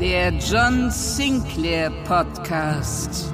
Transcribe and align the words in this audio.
Der 0.00 0.32
John 0.34 0.92
Sinclair 0.92 1.90
Podcast 2.04 3.32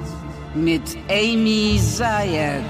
mit 0.55 0.81
Amy 1.07 1.79
Zayat. 1.79 2.63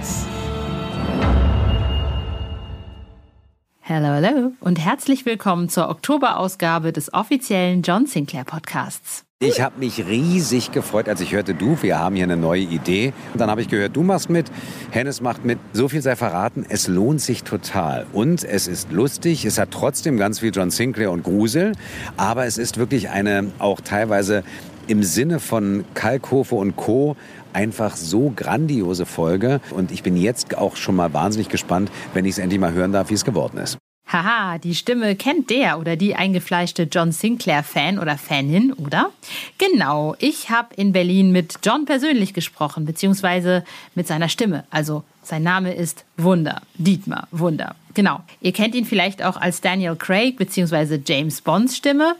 Hallo, 3.84 4.08
hallo 4.08 4.52
und 4.59 4.84
herzlich 4.84 5.26
willkommen 5.26 5.70
zur 5.70 5.88
Oktoberausgabe 5.88 6.91
des 6.91 7.13
offiziellen 7.13 7.84
John 7.84 8.05
Sinclair 8.05 8.44
Podcasts. 8.44 9.24
Ich 9.41 9.59
habe 9.59 9.80
mich 9.80 10.07
riesig 10.07 10.71
gefreut, 10.71 11.09
als 11.09 11.20
ich 11.20 11.34
hörte, 11.34 11.53
du, 11.53 11.77
wir 11.81 11.99
haben 11.99 12.16
hier 12.16 12.23
eine 12.23 12.38
neue 12.38 12.62
Idee. 12.62 13.12
Und 13.34 13.41
dann 13.41 13.52
habe 13.52 13.59
ich 13.59 13.67
gehört, 13.67 13.93
du 13.93 14.02
machst 14.02 14.30
mit, 14.30 14.49
Hennes 14.91 15.20
macht 15.20 15.43
mit. 15.43 15.59
So 15.73 15.89
viel 15.89 16.02
sei 16.02 16.16
verraten, 16.16 16.66
es 16.70 16.88
lohnt 16.88 17.20
sich 17.20 17.43
total. 17.43 18.05
Und 18.13 18.45
es 18.45 18.70
ist 18.70 18.93
lustig, 18.93 19.43
es 19.43 19.59
hat 19.59 19.71
trotzdem 19.71 20.16
ganz 20.16 20.40
viel 20.40 20.52
John 20.55 20.71
Sinclair 20.71 21.12
und 21.12 21.23
Grusel, 21.23 21.73
aber 22.16 22.45
es 22.45 22.57
ist 22.57 22.77
wirklich 22.77 23.09
eine 23.09 23.51
auch 23.59 23.82
teilweise 23.82 24.46
im 24.87 25.04
Sinne 25.04 25.41
von 25.41 25.84
Kalkhofe 25.96 26.55
und 26.55 26.77
Co. 26.77 27.18
einfach 27.52 27.98
so 27.98 28.31
grandiose 28.34 29.05
Folge. 29.05 29.59
Und 29.71 29.91
ich 29.91 30.02
bin 30.02 30.15
jetzt 30.15 30.57
auch 30.57 30.77
schon 30.77 30.96
mal 30.96 31.12
wahnsinnig 31.12 31.49
gespannt, 31.49 31.91
wenn 32.13 32.24
ich 32.24 32.31
es 32.31 32.37
endlich 32.37 32.62
mal 32.62 32.71
hören 32.71 32.93
darf, 32.93 33.09
wie 33.09 33.15
es 33.15 33.26
geworden 33.26 33.57
ist. 33.57 33.77
Haha, 34.07 34.59
die 34.59 34.75
Stimme 34.75 35.15
kennt 35.15 35.49
der 35.49 35.79
oder 35.79 35.95
die 35.95 36.15
eingefleischte 36.15 36.84
John 36.84 37.11
Sinclair-Fan 37.11 37.98
oder 37.98 38.17
Fanin, 38.17 38.71
oder? 38.73 39.12
Genau, 39.57 40.15
ich 40.20 40.51
habe 40.51 40.75
in 40.75 40.91
Berlin 40.91 41.31
mit 41.31 41.55
John 41.63 41.85
persönlich 41.85 42.34
gesprochen, 42.34 42.85
beziehungsweise 42.85 43.63
mit 43.95 44.07
seiner 44.07 44.29
Stimme. 44.29 44.63
Also 44.70 45.03
sein 45.23 45.41
Name 45.41 45.73
ist 45.73 46.05
Wunder, 46.17 46.62
Dietmar 46.75 47.27
Wunder. 47.31 47.75
Genau, 47.95 48.20
ihr 48.41 48.51
kennt 48.51 48.75
ihn 48.75 48.85
vielleicht 48.85 49.23
auch 49.23 49.37
als 49.37 49.62
Daniel 49.62 49.95
Craig, 49.95 50.37
beziehungsweise 50.37 51.01
James 51.03 51.41
Bonds 51.41 51.75
Stimme. 51.75 52.15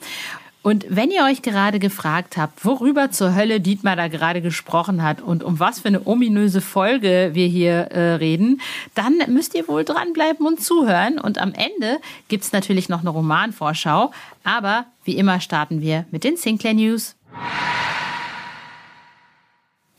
Und 0.66 0.88
wenn 0.90 1.12
ihr 1.12 1.24
euch 1.26 1.44
gerade 1.44 1.78
gefragt 1.78 2.38
habt, 2.38 2.66
worüber 2.66 3.12
zur 3.12 3.36
Hölle 3.36 3.62
Dietmar 3.62 3.96
da 3.96 4.08
gerade 4.08 4.42
gesprochen 4.42 5.04
hat 5.04 5.22
und 5.22 5.44
um 5.44 5.60
was 5.60 5.82
für 5.82 5.90
eine 5.90 6.08
ominöse 6.08 6.60
Folge 6.60 7.30
wir 7.34 7.46
hier 7.46 7.92
äh, 7.92 8.16
reden, 8.16 8.60
dann 8.96 9.20
müsst 9.28 9.54
ihr 9.54 9.68
wohl 9.68 9.84
dranbleiben 9.84 10.44
und 10.44 10.60
zuhören. 10.60 11.20
Und 11.20 11.38
am 11.38 11.54
Ende 11.54 12.00
gibt's 12.30 12.52
natürlich 12.52 12.90
noch 12.90 13.02
eine 13.02 13.12
Romanvorschau. 13.12 14.12
Aber 14.44 14.88
wie 15.04 15.18
immer 15.18 15.40
starten 15.40 15.82
wir 15.82 16.06
mit 16.10 16.24
den 16.24 16.36
Sinclair 16.36 16.74
News. 16.74 17.16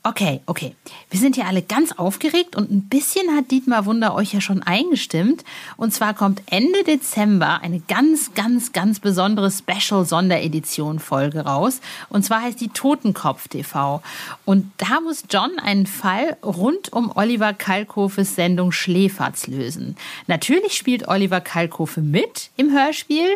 Okay, 0.07 0.39
okay. 0.45 0.73
Wir 1.09 1.19
sind 1.19 1.35
hier 1.35 1.47
alle 1.47 1.61
ganz 1.61 1.91
aufgeregt 1.91 2.55
und 2.55 2.71
ein 2.71 2.83
bisschen 2.83 3.35
hat 3.35 3.51
Dietmar 3.51 3.85
Wunder 3.85 4.15
euch 4.15 4.33
ja 4.33 4.39
schon 4.39 4.63
eingestimmt. 4.63 5.43
Und 5.75 5.93
zwar 5.93 6.13
kommt 6.13 6.41
Ende 6.49 6.85
Dezember 6.85 7.59
eine 7.61 7.81
ganz, 7.81 8.33
ganz, 8.33 8.71
ganz 8.71 9.01
besondere 9.01 9.51
Special-Sonderedition-Folge 9.51 11.41
raus. 11.41 11.81
Und 12.07 12.23
zwar 12.23 12.43
heißt 12.43 12.61
die 12.61 12.69
Totenkopf 12.69 13.49
TV. 13.49 14.01
Und 14.45 14.71
da 14.77 15.01
muss 15.01 15.25
John 15.29 15.59
einen 15.59 15.87
Fall 15.87 16.37
rund 16.41 16.93
um 16.93 17.11
Oliver 17.13 17.51
Kalkofes 17.51 18.35
Sendung 18.35 18.71
Schläferz 18.71 19.47
lösen. 19.47 19.97
Natürlich 20.27 20.77
spielt 20.77 21.09
Oliver 21.09 21.41
Kalkofe 21.41 21.99
mit 21.99 22.49
im 22.55 22.71
Hörspiel 22.71 23.27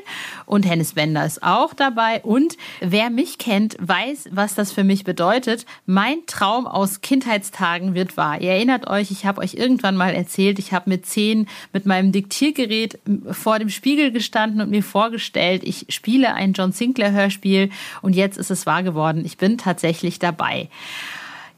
und 0.45 0.65
Hennes 0.65 0.93
Bender 0.93 1.25
ist 1.25 1.43
auch 1.43 1.73
dabei. 1.73 2.21
Und 2.21 2.55
wer 2.79 3.09
mich 3.09 3.39
kennt, 3.39 3.75
weiß, 3.81 4.29
was 4.31 4.55
das 4.55 4.71
für 4.71 4.85
mich 4.85 5.03
bedeutet. 5.03 5.65
Mein 5.85 6.25
Traum 6.27 6.60
aus 6.67 7.01
Kindheitstagen 7.01 7.93
wird 7.93 8.17
wahr. 8.17 8.41
Ihr 8.41 8.51
erinnert 8.51 8.87
euch, 8.87 9.11
ich 9.11 9.25
habe 9.25 9.41
euch 9.41 9.55
irgendwann 9.55 9.95
mal 9.95 10.13
erzählt, 10.13 10.59
ich 10.59 10.73
habe 10.73 10.89
mit 10.89 11.05
zehn 11.05 11.47
mit 11.73 11.85
meinem 11.85 12.11
Diktiergerät 12.11 12.99
vor 13.31 13.59
dem 13.59 13.69
Spiegel 13.69 14.11
gestanden 14.11 14.61
und 14.61 14.69
mir 14.69 14.83
vorgestellt, 14.83 15.63
ich 15.63 15.85
spiele 15.89 16.33
ein 16.33 16.53
John 16.53 16.71
Sinclair 16.71 17.11
Hörspiel 17.11 17.69
und 18.01 18.15
jetzt 18.15 18.37
ist 18.37 18.51
es 18.51 18.65
wahr 18.65 18.83
geworden. 18.83 19.23
Ich 19.25 19.37
bin 19.37 19.57
tatsächlich 19.57 20.19
dabei. 20.19 20.69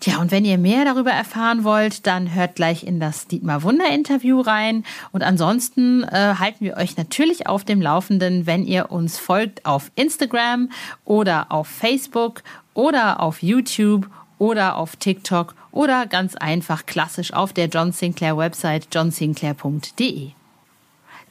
Tja, 0.03 0.17
und 0.17 0.31
wenn 0.31 0.43
ihr 0.43 0.57
mehr 0.57 0.83
darüber 0.83 1.11
erfahren 1.11 1.63
wollt, 1.63 2.05
dann 2.05 2.35
hört 2.35 2.55
gleich 2.55 2.83
in 2.83 2.99
das 2.99 3.27
Dietmar 3.27 3.63
Wunder 3.63 3.89
Interview 3.89 4.41
rein. 4.41 4.83
Und 5.13 5.23
ansonsten 5.23 6.03
äh, 6.03 6.35
halten 6.39 6.65
wir 6.65 6.75
euch 6.75 6.97
natürlich 6.97 7.47
auf 7.47 7.63
dem 7.63 7.81
Laufenden, 7.81 8.45
wenn 8.45 8.65
ihr 8.65 8.91
uns 8.91 9.17
folgt 9.17 9.65
auf 9.65 9.91
Instagram 9.95 10.69
oder 11.05 11.53
auf 11.53 11.69
Facebook 11.69 12.43
oder 12.73 13.21
auf 13.21 13.41
YouTube 13.41 14.09
oder 14.43 14.75
auf 14.75 14.97
TikTok 14.97 15.55
oder 15.71 16.05
ganz 16.05 16.35
einfach 16.35 16.85
klassisch 16.85 17.31
auf 17.31 17.53
der 17.53 17.67
John 17.67 17.93
Sinclair 17.93 18.35
Website 18.35 18.87
johnsinclair.de. 18.91 20.31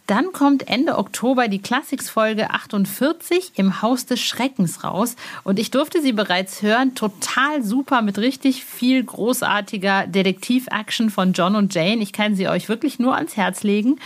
Dann 0.07 0.33
kommt 0.33 0.67
Ende 0.67 0.99
Oktober 0.99 1.47
die 1.47 1.61
Classics-Folge 1.61 2.51
48 2.51 3.53
im 3.55 3.83
Haus 3.83 4.05
des 4.05 4.21
Schreckens 4.21 4.83
raus. 4.83 5.15
Und 5.45 5.61
ich 5.61 5.71
durfte 5.71 6.03
sie 6.03 6.13
bereits 6.13 6.61
hören. 6.61 6.97
Total 6.97 7.63
super 7.63 8.03
mit 8.03 8.19
richtig 8.19 8.65
viel 8.65 9.05
großartiger 9.05 10.07
Detektiv-Action 10.09 11.09
von 11.11 11.35
John 11.35 11.55
und 11.55 11.73
Jane. 11.73 12.03
Ich 12.03 12.13
kann 12.13 12.35
sie 12.35 12.49
euch 12.49 12.69
wirklich 12.69 12.99
nur 12.99 13.15
ans 13.15 13.37
Herz 13.37 13.63
legen. 13.63 14.01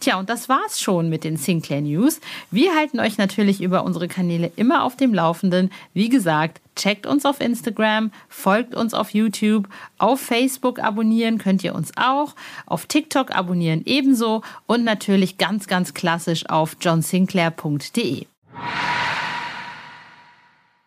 Tja, 0.00 0.18
und 0.18 0.28
das 0.28 0.50
war's 0.50 0.80
schon 0.80 1.08
mit 1.08 1.24
den 1.24 1.38
Sinclair 1.38 1.80
News. 1.80 2.20
Wir 2.50 2.74
halten 2.74 3.00
euch 3.00 3.16
natürlich 3.16 3.62
über 3.62 3.84
unsere 3.84 4.06
Kanäle 4.06 4.52
immer 4.56 4.84
auf 4.84 4.96
dem 4.96 5.14
Laufenden. 5.14 5.70
Wie 5.94 6.10
gesagt, 6.10 6.60
checkt 6.78 7.06
uns 7.06 7.26
auf 7.26 7.40
Instagram, 7.40 8.10
folgt 8.28 8.74
uns 8.74 8.94
auf 8.94 9.10
YouTube, 9.10 9.68
auf 9.98 10.20
Facebook 10.20 10.78
abonnieren 10.78 11.36
könnt 11.36 11.62
ihr 11.62 11.74
uns 11.74 11.92
auch, 11.96 12.34
auf 12.64 12.86
TikTok 12.86 13.34
abonnieren 13.34 13.82
ebenso 13.84 14.42
und 14.66 14.84
natürlich 14.84 15.36
ganz, 15.36 15.66
ganz 15.66 15.92
klassisch 15.92 16.48
auf 16.48 16.76
johnsinclair.de. 16.80 18.26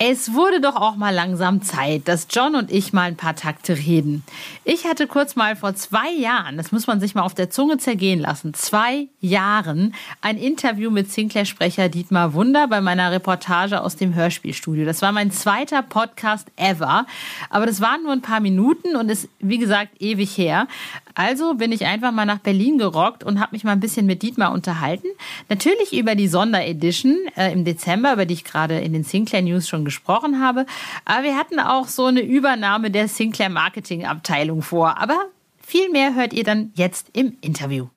Es 0.04 0.34
wurde 0.34 0.62
doch 0.62 0.78
auch 0.78 0.96
mal 0.96 1.14
langsam 1.14 1.62
Zeit, 1.62 2.08
dass 2.08 2.26
John 2.32 2.56
und 2.56 2.72
ich 2.72 2.92
mal 2.92 3.04
ein 3.04 3.18
paar 3.18 3.36
Takte 3.36 3.78
reden. 3.78 4.24
Ich 4.64 4.86
hatte 4.86 5.06
kurz 5.06 5.36
mal 5.36 5.56
vor 5.56 5.76
zwei 5.76 6.12
Jahren, 6.12 6.58
das 6.58 6.72
muss 6.72 6.88
man 6.88 7.00
sich 7.00 7.14
mal 7.14 7.22
auf 7.22 7.36
der 7.36 7.52
Zunge 7.52 7.78
zergehen 7.78 8.20
lassen, 8.20 8.56
zwei 8.56 9.10
Jahren 9.20 9.94
ein 10.22 10.40
Interview 10.40 10.90
mit 10.90 11.12
Sinclair-Sprecher 11.12 11.88
Dietmar 11.88 12.34
Wunder 12.34 12.68
bei 12.68 12.82
meiner 12.82 13.12
Reportage 13.12 13.80
aus 13.80 13.96
dem 13.96 14.16
Hörspielstudio. 14.16 14.86
Das 14.86 15.04
war 15.04 15.12
mein 15.12 15.30
zweiter 15.30 15.84
Podcast 15.84 16.48
ever, 16.56 17.06
aber 17.52 17.68
das 17.68 17.80
waren 17.80 18.02
nur 18.02 18.14
ein 18.14 18.24
paar 18.24 18.40
Minuten 18.40 18.96
und 18.96 19.08
ist, 19.08 19.30
wie 19.38 19.60
gesagt, 19.60 20.02
ewig 20.02 20.36
her. 20.36 20.68
Also 21.14 21.54
bin 21.56 21.72
ich 21.72 21.86
einfach 21.86 22.12
mal 22.12 22.26
nach 22.26 22.40
Berlin 22.40 22.80
gerockt 22.80 23.24
und 23.24 23.40
habe 23.40 23.52
mich 23.52 23.64
mal 23.64 23.74
ein 23.74 23.80
bisschen 23.80 24.08
mit 24.08 24.24
Dietmar 24.24 24.52
unterhalten. 24.52 25.08
Natürlich 25.50 25.94
über 25.94 26.16
die 26.16 26.28
Sonderedition 26.28 27.18
äh, 27.36 27.52
im 27.52 27.66
Dezember, 27.66 28.14
über 28.14 28.26
die 28.26 28.34
ich 28.34 28.44
gerade 28.44 28.80
in 28.80 28.94
den 28.94 29.04
Sinclair 29.04 29.44
News 29.44 29.68
schon 29.68 29.91
gesprochen 29.92 30.42
habe. 30.42 30.66
Aber 31.06 31.24
wir 31.24 31.36
hatten 31.36 31.60
auch 31.60 31.88
so 31.88 32.06
eine 32.06 32.22
Übernahme 32.22 32.92
der 32.92 33.08
Sinclair 33.08 33.50
Marketing 33.50 34.06
Abteilung 34.06 34.62
vor. 34.62 34.98
Aber 34.98 35.26
viel 35.62 35.90
mehr 35.90 36.16
hört 36.16 36.34
ihr 36.34 36.44
dann 36.44 36.72
jetzt 36.76 37.10
im 37.14 37.38
Interview. 37.42 37.88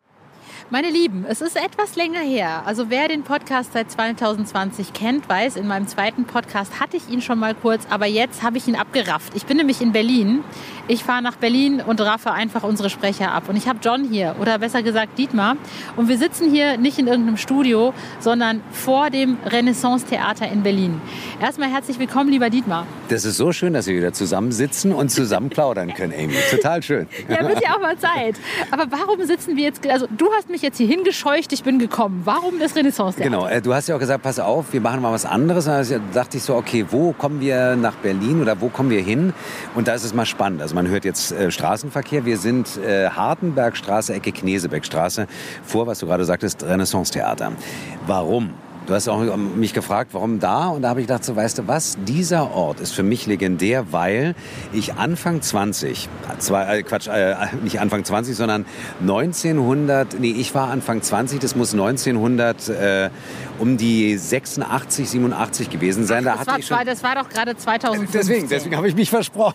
Meine 0.71 0.89
Lieben, 0.89 1.27
es 1.29 1.43
ist 1.43 1.57
etwas 1.57 1.95
länger 1.95 2.21
her. 2.21 2.63
Also 2.65 2.89
wer 2.89 3.07
den 3.07 3.23
Podcast 3.23 3.75
seit 3.75 3.91
2020 3.91 4.95
kennt, 4.95 5.29
weiß, 5.29 5.57
in 5.57 5.67
meinem 5.67 5.87
zweiten 5.87 6.25
Podcast 6.25 6.81
hatte 6.81 6.97
ich 6.97 7.11
ihn 7.11 7.21
schon 7.21 7.39
mal 7.39 7.55
kurz, 7.55 7.87
aber 7.91 8.07
jetzt 8.07 8.43
habe 8.43 8.57
ich 8.57 8.67
ihn 8.67 8.75
abgerafft. 8.75 9.35
Ich 9.37 9.45
bin 9.45 9.59
nämlich 9.59 9.83
in 9.83 9.93
Berlin. 9.93 10.43
Ich 10.89 11.05
fahre 11.05 11.23
nach 11.23 11.37
Berlin 11.37 11.81
und 11.81 12.01
raffe 12.01 12.33
einfach 12.33 12.63
unsere 12.63 12.91
Sprecher 12.91 13.33
ab. 13.33 13.49
Und 13.49 13.57
ich 13.57 13.69
habe 13.69 13.79
John 13.83 14.05
hier, 14.05 14.37
oder 14.41 14.59
besser 14.59 14.83
gesagt 14.83 15.19
Dietmar. 15.19 15.57
Und 15.97 16.09
wir 16.09 16.19
sitzen 16.19 16.51
hier 16.51 16.77
nicht 16.79 16.99
in 16.99 17.07
irgendeinem 17.07 17.37
Studio, 17.37 17.95
sondern 18.21 18.63
vor 18.71 19.11
dem 19.11 19.37
Renaissance 19.45 20.07
Theater 20.07 20.49
in 20.49 20.63
Berlin. 20.63 21.01
Erstmal 21.41 21.71
herzlich 21.71 21.99
willkommen, 21.99 22.31
lieber 22.31 22.49
Dietmar. 22.51 22.87
Das 23.09 23.25
ist 23.25 23.37
so 23.37 23.53
schön, 23.53 23.75
dass 23.75 23.87
wir 23.87 23.97
wieder 23.97 24.13
zusammensitzen 24.15 24.93
und 24.93 25.11
zusammen 25.11 25.51
plaudern 25.51 25.95
können, 25.95 26.13
Amy. 26.13 26.35
Total 26.51 26.83
schön. 26.83 27.07
Ja, 27.29 27.47
wird 27.47 27.63
ja 27.63 27.77
auch 27.77 27.81
mal 27.81 27.99
Zeit. 27.99 28.37
Aber 28.71 28.87
warum 28.91 29.25
sitzen 29.25 29.57
wir 29.57 29.65
jetzt, 29.65 29.87
also 29.89 30.07
du 30.11 30.31
hast 30.37 30.51
mich 30.51 30.63
jetzt 30.65 30.79
hier 30.79 30.89
hingescheucht, 30.89 31.53
ich 31.53 31.63
bin 31.63 31.79
gekommen. 31.79 32.23
Warum 32.25 32.59
das 32.59 32.75
Renaissance-Theater? 32.75 33.31
Genau, 33.31 33.47
äh, 33.47 33.63
du 33.63 33.73
hast 33.73 33.89
ja 33.89 33.95
auch 33.95 34.01
gesagt, 34.01 34.23
pass 34.23 34.41
auf, 34.41 34.73
wir 34.73 34.81
machen 34.81 35.01
mal 35.01 35.13
was 35.13 35.25
anderes. 35.25 35.67
Da 35.67 35.83
dachte 36.13 36.39
ich 36.39 36.43
so, 36.43 36.57
okay, 36.57 36.85
wo 36.91 37.13
kommen 37.13 37.41
wir 37.41 37.77
nach 37.77 37.95
Berlin 37.95 38.41
oder 38.41 38.61
wo 38.61 38.69
kommen 38.69 38.91
wir 38.91 39.03
hin? 39.03 39.33
Und 39.75 39.87
da 39.87 39.95
ist 39.95 40.05
es 40.05 40.13
mal 40.13 40.27
spannend. 40.27 40.61
Also 40.63 40.75
man 40.75 40.89
hört 40.89 41.05
jetzt 41.05 41.31
äh, 41.31 41.51
Straßenverkehr. 41.51 42.25
Wir 42.25 42.39
sind 42.39 42.79
äh, 42.79 43.11
Hartenbergstraße, 43.11 44.15
Ecke 44.15 44.33
Knesebeckstraße, 44.33 45.29
vor, 45.63 45.87
was 45.87 46.01
du 46.01 46.07
gerade 46.07 46.25
sagtest, 46.25 46.65
Renaissance-Theater. 46.65 47.53
Warum? 48.07 48.51
Du 48.87 48.93
hast 48.93 49.09
auch 49.09 49.37
mich 49.37 49.73
gefragt, 49.73 50.11
warum 50.13 50.41
da? 50.41 50.69
Und 50.69 50.83
da 50.83 50.91
habe 50.91 51.01
ich 51.01 51.07
gedacht, 51.07 51.25
so 51.25 51.35
weißt 51.35 51.57
du 51.59 51.67
was, 51.67 51.97
dieser 52.07 52.51
Ort 52.51 52.81
ist 52.81 52.93
für 52.93 53.03
mich 53.03 53.27
legendär, 53.27 53.93
weil 53.93 54.35
ich 54.75 54.95
Anfang 54.95 55.41
20, 55.41 56.07
zwei, 56.39 56.79
äh, 56.79 56.83
Quatsch, 56.83 57.09
äh, 57.09 57.35
nicht 57.63 57.81
Anfang 57.81 58.05
20, 58.05 58.37
sondern 58.37 58.67
1900, 59.01 60.21
nee, 60.21 60.33
ich 60.33 60.55
war 60.55 60.69
Anfang 60.69 61.01
20, 61.01 61.41
das 61.41 61.57
muss 61.57 61.73
1900 61.73 62.69
äh, 62.69 63.11
um 63.59 63.79
die 63.79 64.19
86, 64.19 65.09
87 65.09 65.71
gewesen 65.71 66.05
sein. 66.05 66.29
Ach, 66.29 66.33
da 66.33 66.39
das, 66.39 66.47
war 66.47 66.59
ich 66.59 66.67
schon, 66.67 66.79
das 66.85 67.03
war 67.03 67.15
doch 67.15 67.31
gerade 67.31 67.57
2015. 67.57 68.21
Deswegen, 68.21 68.49
deswegen 68.49 68.77
habe 68.77 68.89
ich 68.89 68.95
mich 68.95 69.09
versprochen. 69.09 69.55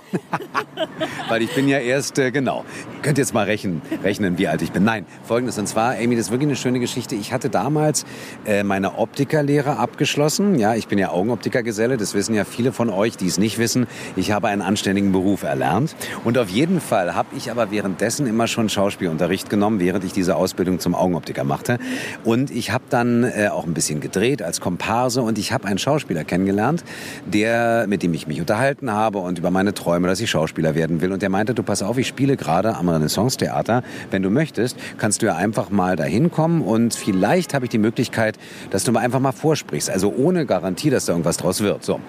weil 1.29 1.43
ich 1.43 1.53
bin 1.53 1.67
ja 1.67 1.77
erst, 1.77 2.17
äh, 2.17 2.31
genau, 2.31 2.65
ihr 2.95 3.01
könnt 3.03 3.19
jetzt 3.19 3.35
mal 3.35 3.45
rechnen, 3.45 3.83
rechnen, 4.03 4.39
wie 4.39 4.47
alt 4.47 4.63
ich 4.63 4.71
bin. 4.71 4.83
Nein, 4.83 5.05
folgendes, 5.23 5.59
und 5.59 5.67
zwar, 5.67 5.97
Amy, 5.97 6.15
das 6.15 6.25
ist 6.25 6.31
wirklich 6.31 6.47
eine 6.47 6.55
schöne 6.55 6.79
Geschichte. 6.79 7.13
Ich 7.13 7.31
hatte 7.31 7.51
damals 7.51 8.05
äh, 8.45 8.63
meine 8.63 8.97
Optik 8.97 9.18
Optikerlehre 9.19 9.75
abgeschlossen. 9.75 10.57
Ja, 10.57 10.75
ich 10.75 10.87
bin 10.87 10.97
ja 10.97 11.09
Augenoptikergeselle. 11.11 11.97
Das 11.97 12.13
wissen 12.13 12.33
ja 12.35 12.45
viele 12.45 12.71
von 12.71 12.89
euch, 12.89 13.17
die 13.17 13.27
es 13.27 13.37
nicht 13.37 13.57
wissen. 13.57 13.85
Ich 14.15 14.31
habe 14.31 14.47
einen 14.47 14.61
anständigen 14.61 15.11
Beruf 15.11 15.43
erlernt. 15.43 15.93
Und 16.23 16.37
auf 16.37 16.47
jeden 16.47 16.79
Fall 16.79 17.15
habe 17.15 17.27
ich 17.35 17.51
aber 17.51 17.69
währenddessen 17.69 18.27
immer 18.27 18.47
schon 18.47 18.69
Schauspielunterricht 18.69 19.49
genommen, 19.49 19.81
während 19.81 20.05
ich 20.05 20.13
diese 20.13 20.37
Ausbildung 20.37 20.79
zum 20.79 20.95
Augenoptiker 20.95 21.43
machte. 21.43 21.79
Und 22.23 22.49
ich 22.49 22.71
habe 22.71 22.85
dann 22.89 23.25
äh, 23.25 23.49
auch 23.51 23.65
ein 23.65 23.73
bisschen 23.73 23.99
gedreht 23.99 24.41
als 24.41 24.61
Komparse 24.61 25.21
und 25.21 25.37
ich 25.37 25.51
habe 25.51 25.67
einen 25.67 25.79
Schauspieler 25.79 26.23
kennengelernt, 26.23 26.85
der, 27.25 27.87
mit 27.89 28.03
dem 28.03 28.13
ich 28.13 28.25
mich 28.25 28.39
unterhalten 28.39 28.89
habe 28.89 29.17
und 29.17 29.37
über 29.37 29.51
meine 29.51 29.73
Träume, 29.73 30.07
dass 30.07 30.21
ich 30.21 30.29
Schauspieler 30.29 30.75
werden 30.75 31.01
will. 31.01 31.11
Und 31.11 31.21
der 31.21 31.29
meinte, 31.29 31.53
du 31.53 31.63
pass 31.63 31.83
auf, 31.83 31.97
ich 31.97 32.07
spiele 32.07 32.37
gerade 32.37 32.77
am 32.77 32.87
Renaissance-Theater. 32.87 33.83
Wenn 34.11 34.21
du 34.21 34.29
möchtest, 34.29 34.77
kannst 34.97 35.21
du 35.21 35.25
ja 35.25 35.35
einfach 35.35 35.71
mal 35.71 35.97
dahin 35.97 36.31
kommen 36.31 36.61
und 36.61 36.95
vielleicht 36.95 37.53
habe 37.53 37.65
ich 37.65 37.69
die 37.69 37.79
Möglichkeit, 37.79 38.37
dass 38.69 38.85
du 38.85 38.93
mal 38.93 39.08
einfach 39.09 39.19
mal 39.19 39.31
vorsprichst. 39.31 39.89
Also 39.89 40.13
ohne 40.15 40.45
Garantie, 40.45 40.89
dass 40.89 41.05
da 41.05 41.13
irgendwas 41.13 41.37
draus 41.37 41.61
wird. 41.61 41.83
So. 41.83 41.99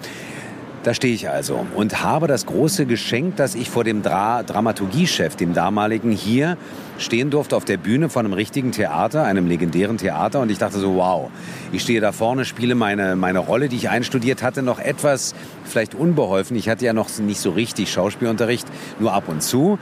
Da 0.83 0.95
stehe 0.95 1.13
ich 1.13 1.29
also 1.29 1.63
und 1.75 2.01
habe 2.01 2.25
das 2.25 2.47
große 2.47 2.87
Geschenk, 2.87 3.35
dass 3.35 3.53
ich 3.53 3.69
vor 3.69 3.83
dem 3.83 4.01
Dra 4.01 4.41
Dramaturgiechef, 4.41 5.35
dem 5.35 5.53
damaligen, 5.53 6.11
hier 6.11 6.57
stehen 6.97 7.29
durfte 7.29 7.55
auf 7.55 7.65
der 7.65 7.77
Bühne 7.77 8.09
von 8.09 8.25
einem 8.25 8.33
richtigen 8.33 8.71
Theater, 8.71 9.23
einem 9.23 9.45
legendären 9.45 9.97
Theater. 9.97 10.39
Und 10.39 10.49
ich 10.49 10.57
dachte 10.57 10.79
so, 10.79 10.95
wow, 10.95 11.29
ich 11.71 11.83
stehe 11.83 12.01
da 12.01 12.11
vorne, 12.11 12.45
spiele 12.45 12.73
meine, 12.73 13.15
meine 13.15 13.39
Rolle, 13.39 13.69
die 13.69 13.75
ich 13.75 13.89
einstudiert 13.89 14.41
hatte, 14.41 14.63
noch 14.63 14.79
etwas 14.79 15.35
vielleicht 15.65 15.93
unbeholfen. 15.93 16.57
Ich 16.57 16.67
hatte 16.67 16.85
ja 16.85 16.93
noch 16.93 17.15
nicht 17.19 17.39
so 17.39 17.51
richtig 17.51 17.91
Schauspielunterricht, 17.91 18.67
nur 18.99 19.13
ab 19.13 19.25
und 19.27 19.43
zu. 19.43 19.77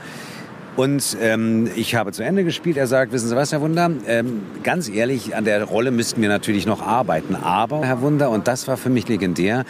Und 0.76 1.16
ähm, 1.20 1.68
ich 1.74 1.94
habe 1.94 2.12
zu 2.12 2.22
Ende 2.22 2.44
gespielt. 2.44 2.76
Er 2.76 2.86
sagt, 2.86 3.12
wissen 3.12 3.28
Sie 3.28 3.36
was, 3.36 3.52
Herr 3.52 3.60
Wunder, 3.60 3.90
ähm, 4.06 4.42
ganz 4.62 4.88
ehrlich, 4.88 5.34
an 5.34 5.44
der 5.44 5.64
Rolle 5.64 5.90
müssten 5.90 6.22
wir 6.22 6.28
natürlich 6.28 6.66
noch 6.66 6.80
arbeiten. 6.80 7.34
Aber, 7.34 7.84
Herr 7.84 8.00
Wunder, 8.00 8.30
und 8.30 8.48
das 8.48 8.68
war 8.68 8.76
für 8.76 8.90
mich 8.90 9.08
legendär, 9.08 9.64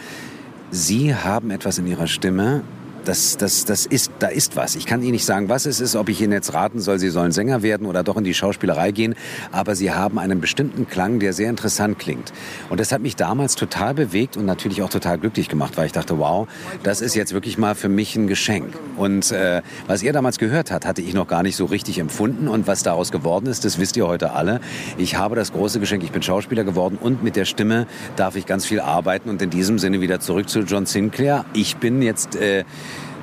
Sie 0.69 1.13
haben 1.13 1.51
etwas 1.51 1.79
in 1.79 1.87
Ihrer 1.87 2.07
Stimme, 2.07 2.63
das, 3.05 3.37
das, 3.37 3.65
das 3.65 3.85
ist, 3.85 4.11
da 4.19 4.27
ist 4.27 4.55
was. 4.55 4.75
Ich 4.75 4.85
kann 4.85 5.01
Ihnen 5.01 5.11
nicht 5.11 5.25
sagen, 5.25 5.49
was 5.49 5.65
es 5.65 5.79
ist, 5.79 5.95
ob 5.95 6.09
ich 6.09 6.21
Ihnen 6.21 6.33
jetzt 6.33 6.53
raten 6.53 6.79
soll, 6.79 6.99
Sie 6.99 7.09
sollen 7.09 7.31
Sänger 7.31 7.63
werden 7.63 7.87
oder 7.87 8.03
doch 8.03 8.17
in 8.17 8.23
die 8.23 8.33
Schauspielerei 8.33 8.91
gehen, 8.91 9.15
aber 9.51 9.75
Sie 9.75 9.91
haben 9.91 10.19
einen 10.19 10.41
bestimmten 10.41 10.87
Klang, 10.87 11.19
der 11.19 11.33
sehr 11.33 11.49
interessant 11.49 11.99
klingt. 11.99 12.31
Und 12.69 12.79
das 12.79 12.91
hat 12.91 13.01
mich 13.01 13.15
damals 13.15 13.55
total 13.55 13.93
bewegt 13.93 14.37
und 14.37 14.45
natürlich 14.45 14.81
auch 14.81 14.89
total 14.89 15.17
glücklich 15.17 15.49
gemacht, 15.49 15.77
weil 15.77 15.85
ich 15.87 15.91
dachte, 15.91 16.19
wow, 16.19 16.47
das 16.83 17.01
ist 17.01 17.15
jetzt 17.15 17.33
wirklich 17.33 17.57
mal 17.57 17.75
für 17.75 17.89
mich 17.89 18.15
ein 18.15 18.27
Geschenk. 18.27 18.73
Und 18.97 19.31
äh, 19.31 19.61
was 19.87 20.03
er 20.03 20.13
damals 20.13 20.37
gehört 20.37 20.71
hat, 20.71 20.85
hatte 20.85 21.01
ich 21.01 21.13
noch 21.13 21.27
gar 21.27 21.43
nicht 21.43 21.55
so 21.55 21.65
richtig 21.65 21.99
empfunden 21.99 22.47
und 22.47 22.67
was 22.67 22.83
daraus 22.83 23.11
geworden 23.11 23.47
ist, 23.47 23.65
das 23.65 23.79
wisst 23.79 23.97
ihr 23.97 24.07
heute 24.07 24.33
alle. 24.33 24.59
Ich 24.97 25.15
habe 25.15 25.35
das 25.35 25.51
große 25.51 25.79
Geschenk, 25.79 26.03
ich 26.03 26.11
bin 26.11 26.21
Schauspieler 26.21 26.63
geworden 26.63 26.97
und 27.01 27.23
mit 27.23 27.35
der 27.35 27.45
Stimme 27.45 27.87
darf 28.15 28.35
ich 28.35 28.45
ganz 28.45 28.65
viel 28.65 28.79
arbeiten 28.79 29.29
und 29.29 29.41
in 29.41 29.49
diesem 29.49 29.79
Sinne 29.79 30.01
wieder 30.01 30.19
zurück 30.19 30.49
zu 30.49 30.61
John 30.61 30.85
Sinclair. 30.85 31.45
Ich 31.53 31.77
bin 31.77 32.01
jetzt 32.01 32.35
äh, 32.35 32.63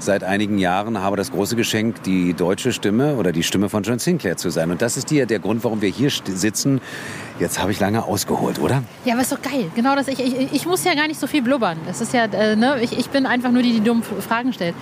seit 0.03 0.25
einigen 0.25 0.59
Jahren 0.59 0.99
habe 0.99 1.17
das 1.17 1.31
große 1.31 1.57
Geschenk, 1.57 2.03
die 2.03 2.35
deutsche 2.35 2.73
Stimme 2.73 3.17
oder 3.17 3.33
die 3.33 3.43
Stimme 3.43 3.69
von 3.69 3.83
John 3.83 3.99
Sinclair 3.99 4.37
zu 4.37 4.51
sein. 4.51 4.71
Und 4.71 4.83
das 4.83 4.97
ist 4.97 5.11
die, 5.11 5.25
der 5.27 5.39
Grund, 5.39 5.65
warum 5.65 5.83
wir 5.83 5.89
hier 5.89 6.11
sitzen 6.11 6.81
Jetzt 7.39 7.61
habe 7.61 7.71
ich 7.71 7.79
lange 7.79 8.05
ausgeholt, 8.05 8.59
oder? 8.59 8.83
Ja, 9.05 9.15
aber 9.15 9.23
ist 9.23 9.31
doch 9.31 9.41
geil. 9.41 9.71
Genau 9.77 9.95
das. 9.95 10.09
Ich, 10.09 10.19
ich, 10.19 10.53
ich 10.53 10.67
muss 10.67 10.85
ja 10.85 10.95
gar 10.95 11.07
nicht 11.07 11.21
so 11.21 11.29
viel 11.29 11.43
blubbern. 11.43 11.79
Das 11.87 12.01
ist 12.01 12.13
ja, 12.13 12.25
äh, 12.25 12.57
ne? 12.57 12.79
ich, 12.83 12.99
ich 12.99 13.11
bin 13.11 13.27
einfach 13.27 13.53
nur 13.53 13.63
die, 13.63 13.73
die 13.73 13.81
dummen 13.81 14.03
Fragen 14.03 14.53
stellt. 14.53 14.75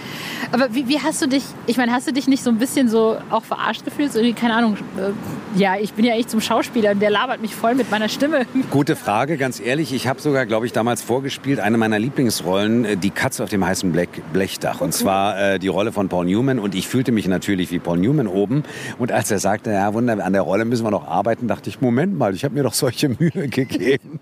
Aber 0.52 0.74
wie, 0.74 0.88
wie 0.88 1.00
hast 1.00 1.20
du 1.20 1.28
dich, 1.28 1.44
ich 1.66 1.76
meine, 1.76 1.92
hast 1.92 2.08
du 2.08 2.12
dich 2.12 2.28
nicht 2.28 2.42
so 2.42 2.50
ein 2.50 2.56
bisschen 2.56 2.88
so 2.88 3.18
auch 3.30 3.44
verarscht 3.44 3.84
gefühlt? 3.84 4.12
So, 4.12 4.20
keine 4.34 4.54
Ahnung, 4.54 4.76
äh, 4.96 5.58
ja, 5.58 5.76
ich 5.76 5.92
bin 5.92 6.04
ja 6.04 6.14
echt 6.14 6.30
zum 6.30 6.40
Schauspieler 6.40 6.92
und 6.92 7.00
der 7.00 7.10
labert 7.10 7.42
mich 7.42 7.54
voll 7.54 7.74
mit 7.74 7.90
meiner 7.90 8.08
Stimme. 8.08 8.46
Gute 8.70 8.96
Frage, 8.96 9.36
ganz 9.36 9.60
ehrlich. 9.60 9.92
Ich 9.92 10.08
habe 10.08 10.20
sogar, 10.20 10.46
glaube 10.46 10.64
ich, 10.64 10.72
damals 10.72 11.02
vorgespielt, 11.02 11.60
eine 11.60 11.76
meiner 11.76 11.98
Lieblingsrollen, 11.98 12.84
äh, 12.86 12.96
die 12.96 13.10
Katze 13.10 13.44
auf 13.44 13.50
dem 13.50 13.66
heißen 13.66 13.92
Blech, 13.92 14.08
Blechdach. 14.32 14.80
Und 14.80 14.94
zwar 14.94 15.38
äh, 15.38 15.58
die 15.58 15.68
Rolle 15.68 15.92
von 15.92 16.08
Paul 16.08 16.24
Newman. 16.24 16.58
Und 16.58 16.74
ich 16.74 16.88
fühlte 16.88 17.12
mich 17.12 17.28
natürlich 17.28 17.70
wie 17.70 17.80
Paul 17.80 17.98
Newman 17.98 18.28
oben. 18.28 18.62
Und 18.98 19.12
als 19.12 19.30
er 19.30 19.40
sagte, 19.40 19.72
ja, 19.72 19.92
Wunder, 19.92 20.24
an 20.24 20.32
der 20.32 20.42
Rolle 20.42 20.64
müssen 20.64 20.84
wir 20.84 20.90
noch 20.90 21.06
arbeiten, 21.06 21.48
dachte 21.48 21.68
ich, 21.68 21.82
Moment 21.82 22.16
mal, 22.16 22.34
ich 22.34 22.45
habe 22.46 22.54
mir 22.54 22.62
doch 22.62 22.74
solche 22.74 23.10
Mühe 23.10 23.48
gegeben. 23.48 24.20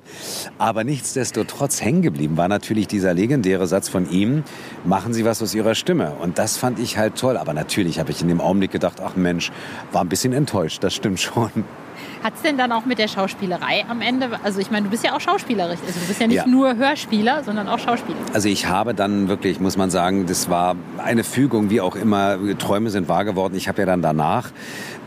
Aber 0.58 0.82
nichtsdestotrotz 0.82 1.80
hängen 1.80 2.02
geblieben 2.02 2.36
war 2.36 2.48
natürlich 2.48 2.88
dieser 2.88 3.14
legendäre 3.14 3.66
Satz 3.68 3.88
von 3.88 4.10
ihm, 4.10 4.42
machen 4.84 5.14
Sie 5.14 5.24
was 5.24 5.40
aus 5.42 5.54
Ihrer 5.54 5.76
Stimme. 5.76 6.12
Und 6.20 6.38
das 6.38 6.56
fand 6.56 6.80
ich 6.80 6.98
halt 6.98 7.16
toll. 7.16 7.36
Aber 7.36 7.54
natürlich 7.54 8.00
habe 8.00 8.10
ich 8.10 8.20
in 8.20 8.28
dem 8.28 8.40
Augenblick 8.40 8.72
gedacht, 8.72 9.00
ach 9.04 9.14
Mensch, 9.14 9.52
war 9.92 10.02
ein 10.02 10.08
bisschen 10.08 10.32
enttäuscht, 10.32 10.82
das 10.82 10.94
stimmt 10.94 11.20
schon. 11.20 11.50
Hat 12.24 12.36
es 12.36 12.42
denn 12.42 12.56
dann 12.56 12.72
auch 12.72 12.86
mit 12.86 12.98
der 12.98 13.06
Schauspielerei 13.06 13.84
am 13.86 14.00
Ende, 14.00 14.30
also 14.42 14.58
ich 14.58 14.70
meine, 14.70 14.84
du 14.84 14.90
bist 14.90 15.04
ja 15.04 15.14
auch 15.14 15.20
Schauspielerisch, 15.20 15.78
also 15.86 16.00
du 16.00 16.06
bist 16.06 16.20
ja 16.20 16.26
nicht 16.26 16.36
ja. 16.36 16.46
nur 16.46 16.74
Hörspieler, 16.76 17.44
sondern 17.44 17.68
auch 17.68 17.78
Schauspieler. 17.78 18.16
Also 18.32 18.48
ich 18.48 18.66
habe 18.66 18.94
dann 18.94 19.28
wirklich, 19.28 19.60
muss 19.60 19.76
man 19.76 19.90
sagen, 19.90 20.24
das 20.24 20.48
war 20.48 20.74
eine 20.96 21.22
Fügung, 21.22 21.68
wie 21.68 21.82
auch 21.82 21.96
immer, 21.96 22.38
Träume 22.58 22.88
sind 22.88 23.08
wahr 23.08 23.26
geworden. 23.26 23.54
Ich 23.56 23.68
habe 23.68 23.82
ja 23.82 23.86
dann 23.86 24.00
danach 24.00 24.52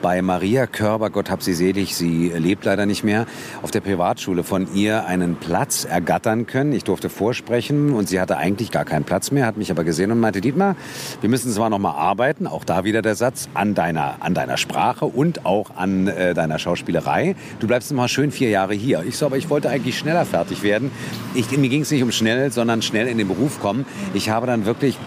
bei 0.01 0.21
Maria 0.21 0.67
Körber, 0.67 1.09
Gott 1.09 1.29
hab 1.29 1.41
sie 1.43 1.53
selig, 1.53 1.95
sie 1.95 2.29
lebt 2.29 2.65
leider 2.65 2.85
nicht 2.85 3.03
mehr, 3.03 3.25
auf 3.61 3.71
der 3.71 3.81
Privatschule 3.81 4.43
von 4.43 4.73
ihr 4.73 5.05
einen 5.05 5.35
Platz 5.35 5.85
ergattern 5.85 6.45
können. 6.45 6.73
Ich 6.73 6.83
durfte 6.83 7.09
vorsprechen 7.09 7.93
und 7.93 8.09
sie 8.09 8.19
hatte 8.19 8.37
eigentlich 8.37 8.71
gar 8.71 8.85
keinen 8.85 9.03
Platz 9.03 9.31
mehr, 9.31 9.45
hat 9.45 9.57
mich 9.57 9.71
aber 9.71 9.83
gesehen 9.83 10.11
und 10.11 10.19
meinte, 10.19 10.41
Dietmar, 10.41 10.75
wir 11.21 11.29
müssen 11.29 11.51
zwar 11.51 11.69
noch 11.69 11.79
mal 11.79 11.91
arbeiten, 11.91 12.47
auch 12.47 12.63
da 12.63 12.83
wieder 12.83 13.01
der 13.01 13.15
Satz, 13.15 13.49
an 13.53 13.75
deiner, 13.75 14.17
an 14.19 14.33
deiner 14.33 14.57
Sprache 14.57 15.05
und 15.05 15.45
auch 15.45 15.71
an 15.75 16.07
äh, 16.07 16.33
deiner 16.33 16.59
Schauspielerei. 16.59 17.35
Du 17.59 17.67
bleibst 17.67 17.91
mal 17.93 18.07
schön 18.07 18.31
vier 18.31 18.49
Jahre 18.49 18.73
hier. 18.73 19.03
Ich 19.07 19.17
so, 19.17 19.25
aber 19.25 19.37
ich 19.37 19.49
wollte 19.49 19.69
eigentlich 19.69 19.97
schneller 19.97 20.25
fertig 20.25 20.63
werden. 20.63 20.91
Ich, 21.33 21.55
mir 21.57 21.69
ging 21.69 21.81
es 21.81 21.91
nicht 21.91 22.03
um 22.03 22.11
schnell, 22.11 22.51
sondern 22.51 22.81
schnell 22.81 23.07
in 23.07 23.17
den 23.17 23.27
Beruf 23.27 23.59
kommen. 23.59 23.85
Ich 24.13 24.29
habe 24.29 24.47
dann 24.47 24.65
wirklich 24.65 24.97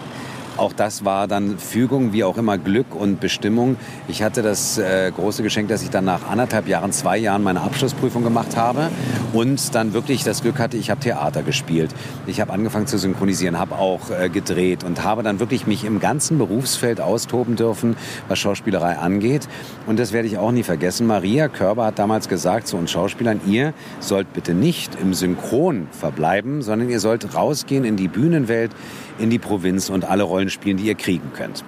auch 0.57 0.73
das 0.73 1.05
war 1.05 1.27
dann 1.27 1.57
Fügung, 1.57 2.13
wie 2.13 2.23
auch 2.23 2.37
immer 2.37 2.57
Glück 2.57 2.93
und 2.93 3.19
Bestimmung. 3.19 3.77
Ich 4.07 4.23
hatte 4.23 4.41
das 4.41 4.77
äh, 4.77 5.11
große 5.11 5.43
Geschenk, 5.43 5.69
dass 5.69 5.81
ich 5.83 5.89
dann 5.89 6.05
nach 6.05 6.29
anderthalb 6.29 6.67
Jahren, 6.67 6.91
zwei 6.91 7.17
Jahren 7.17 7.43
meine 7.43 7.61
Abschlussprüfung 7.61 8.23
gemacht 8.23 8.57
habe 8.57 8.89
und 9.33 9.73
dann 9.75 9.93
wirklich 9.93 10.23
das 10.23 10.41
Glück 10.41 10.59
hatte, 10.59 10.77
ich 10.77 10.89
habe 10.89 10.99
Theater 11.01 11.43
gespielt. 11.43 11.91
Ich 12.27 12.41
habe 12.41 12.53
angefangen 12.53 12.87
zu 12.87 12.97
synchronisieren, 12.97 13.57
habe 13.57 13.75
auch 13.75 14.09
äh, 14.09 14.29
gedreht 14.29 14.83
und 14.83 15.03
habe 15.03 15.23
dann 15.23 15.39
wirklich 15.39 15.67
mich 15.67 15.85
im 15.85 15.99
ganzen 15.99 16.37
Berufsfeld 16.37 17.01
austoben 17.01 17.55
dürfen, 17.55 17.95
was 18.27 18.39
Schauspielerei 18.39 18.97
angeht. 18.97 19.47
Und 19.87 19.99
das 19.99 20.11
werde 20.11 20.27
ich 20.27 20.37
auch 20.37 20.51
nie 20.51 20.63
vergessen. 20.63 21.07
Maria 21.07 21.47
Körber 21.47 21.85
hat 21.85 21.99
damals 21.99 22.27
gesagt 22.27 22.67
zu 22.67 22.77
uns 22.77 22.91
Schauspielern, 22.91 23.41
ihr 23.47 23.73
sollt 23.99 24.33
bitte 24.33 24.53
nicht 24.53 24.95
im 25.01 25.13
Synchron 25.13 25.87
verbleiben, 25.91 26.61
sondern 26.61 26.89
ihr 26.89 26.99
sollt 26.99 27.35
rausgehen 27.35 27.85
in 27.85 27.95
die 27.95 28.07
Bühnenwelt, 28.07 28.71
in 29.19 29.29
die 29.29 29.39
Provinz 29.39 29.89
und 29.89 30.05
alle 30.05 30.23
Rollen 30.23 30.49
spielen, 30.49 30.77
die 30.77 30.85
ihr 30.85 30.95
kriegen 30.95 31.31
könnt. 31.33 31.63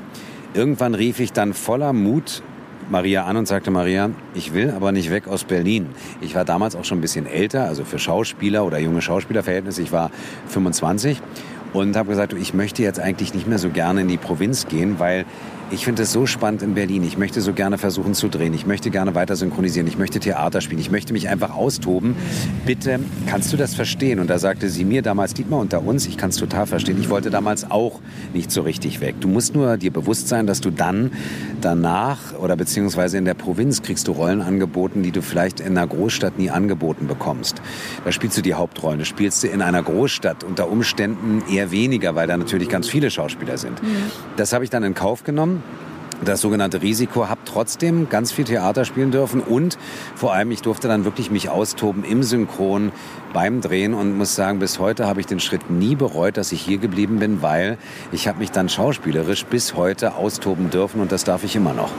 Irgendwann 0.53 0.95
rief 0.95 1.19
ich 1.19 1.33
dann 1.33 1.53
voller 1.53 1.93
Mut 1.93 2.43
Maria 2.89 3.25
an 3.25 3.37
und 3.37 3.47
sagte, 3.47 3.71
Maria, 3.71 4.11
ich 4.35 4.53
will 4.53 4.71
aber 4.71 4.91
nicht 4.91 5.09
weg 5.09 5.27
aus 5.27 5.43
Berlin. 5.43 5.87
Ich 6.21 6.35
war 6.35 6.45
damals 6.45 6.75
auch 6.75 6.85
schon 6.85 6.99
ein 6.99 7.01
bisschen 7.01 7.25
älter, 7.25 7.65
also 7.65 7.85
für 7.85 7.99
Schauspieler 7.99 8.65
oder 8.65 8.77
junge 8.77 9.01
Schauspielerverhältnisse. 9.01 9.81
Ich 9.81 9.91
war 9.91 10.11
25 10.47 11.21
und 11.73 11.95
habe 11.95 12.09
gesagt, 12.09 12.33
ich 12.33 12.53
möchte 12.53 12.83
jetzt 12.83 12.99
eigentlich 12.99 13.33
nicht 13.33 13.47
mehr 13.47 13.57
so 13.57 13.69
gerne 13.69 14.01
in 14.01 14.07
die 14.07 14.17
Provinz 14.17 14.67
gehen, 14.67 14.99
weil 14.99 15.25
ich 15.73 15.85
finde 15.85 16.03
es 16.03 16.11
so 16.11 16.27
spannend 16.27 16.61
in 16.61 16.75
Berlin. 16.75 17.03
Ich 17.03 17.17
möchte 17.17 17.41
so 17.41 17.51
gerne 17.51 17.79
versuchen 17.79 18.13
zu 18.13 18.27
drehen. 18.27 18.53
Ich 18.53 18.67
möchte 18.67 18.91
gerne 18.91 19.15
weiter 19.15 19.35
synchronisieren. 19.35 19.87
Ich 19.87 19.97
möchte 19.97 20.19
Theater 20.19 20.61
spielen. 20.61 20.79
Ich 20.79 20.91
möchte 20.91 21.13
mich 21.13 21.29
einfach 21.29 21.55
austoben. 21.55 22.15
Bitte, 22.65 22.99
kannst 23.25 23.51
du 23.51 23.57
das 23.57 23.73
verstehen? 23.73 24.19
Und 24.19 24.29
da 24.29 24.37
sagte 24.37 24.69
sie 24.69 24.85
mir 24.85 25.01
damals, 25.01 25.33
Dietmar, 25.33 25.59
unter 25.59 25.83
uns, 25.83 26.05
ich 26.05 26.15
kann 26.15 26.29
es 26.29 26.37
total 26.37 26.67
verstehen. 26.67 26.99
Ich 27.01 27.09
wollte 27.09 27.31
damals 27.31 27.69
auch 27.71 28.01
nicht 28.33 28.51
so 28.51 28.61
richtig 28.61 29.01
weg. 29.01 29.15
Du 29.19 29.27
musst 29.27 29.55
nur 29.55 29.77
dir 29.77 29.91
bewusst 29.91 30.27
sein, 30.27 30.45
dass 30.45 30.61
du 30.61 30.69
dann 30.69 31.11
danach 31.59 32.37
oder 32.39 32.55
beziehungsweise 32.55 33.17
in 33.17 33.25
der 33.25 33.33
Provinz 33.33 33.81
kriegst 33.81 34.07
du 34.07 34.11
Rollen 34.11 34.41
angeboten, 34.41 35.01
die 35.01 35.11
du 35.11 35.23
vielleicht 35.23 35.59
in 35.59 35.75
einer 35.75 35.87
Großstadt 35.87 36.37
nie 36.37 36.51
angeboten 36.51 37.07
bekommst. 37.07 37.61
Da 38.05 38.11
spielst 38.11 38.37
du 38.37 38.41
die 38.41 38.53
Hauptrollen. 38.53 38.99
Das 38.99 39.07
spielst 39.07 39.43
du 39.43 39.47
in 39.47 39.63
einer 39.63 39.81
Großstadt 39.81 40.43
unter 40.43 40.69
Umständen 40.69 41.41
eher 41.49 41.71
weniger, 41.71 42.13
weil 42.13 42.27
da 42.27 42.37
natürlich 42.37 42.69
ganz 42.69 42.87
viele 42.87 43.09
Schauspieler 43.09 43.57
sind. 43.57 43.81
Mhm. 43.81 43.87
Das 44.37 44.53
habe 44.53 44.63
ich 44.63 44.69
dann 44.69 44.83
in 44.83 44.93
Kauf 44.93 45.23
genommen 45.23 45.62
das 46.25 46.41
sogenannte 46.41 46.81
Risiko, 46.81 47.29
habe 47.29 47.41
trotzdem 47.45 48.09
ganz 48.09 48.31
viel 48.31 48.45
Theater 48.45 48.85
spielen 48.85 49.11
dürfen 49.11 49.41
und 49.41 49.77
vor 50.15 50.33
allem 50.33 50.51
ich 50.51 50.61
durfte 50.61 50.87
dann 50.87 51.05
wirklich 51.05 51.31
mich 51.31 51.49
austoben 51.49 52.03
im 52.03 52.23
Synchron 52.23 52.91
beim 53.33 53.61
Drehen 53.61 53.93
und 53.93 54.17
muss 54.17 54.35
sagen, 54.35 54.59
bis 54.59 54.79
heute 54.79 55.07
habe 55.07 55.19
ich 55.19 55.25
den 55.25 55.39
Schritt 55.39 55.69
nie 55.69 55.95
bereut, 55.95 56.37
dass 56.37 56.51
ich 56.51 56.61
hier 56.61 56.77
geblieben 56.77 57.19
bin, 57.19 57.41
weil 57.41 57.77
ich 58.11 58.27
habe 58.27 58.39
mich 58.39 58.51
dann 58.51 58.69
schauspielerisch 58.69 59.45
bis 59.45 59.75
heute 59.75 60.15
austoben 60.15 60.69
dürfen 60.69 61.01
und 61.01 61.11
das 61.11 61.23
darf 61.23 61.43
ich 61.43 61.55
immer 61.55 61.73
noch. 61.73 61.91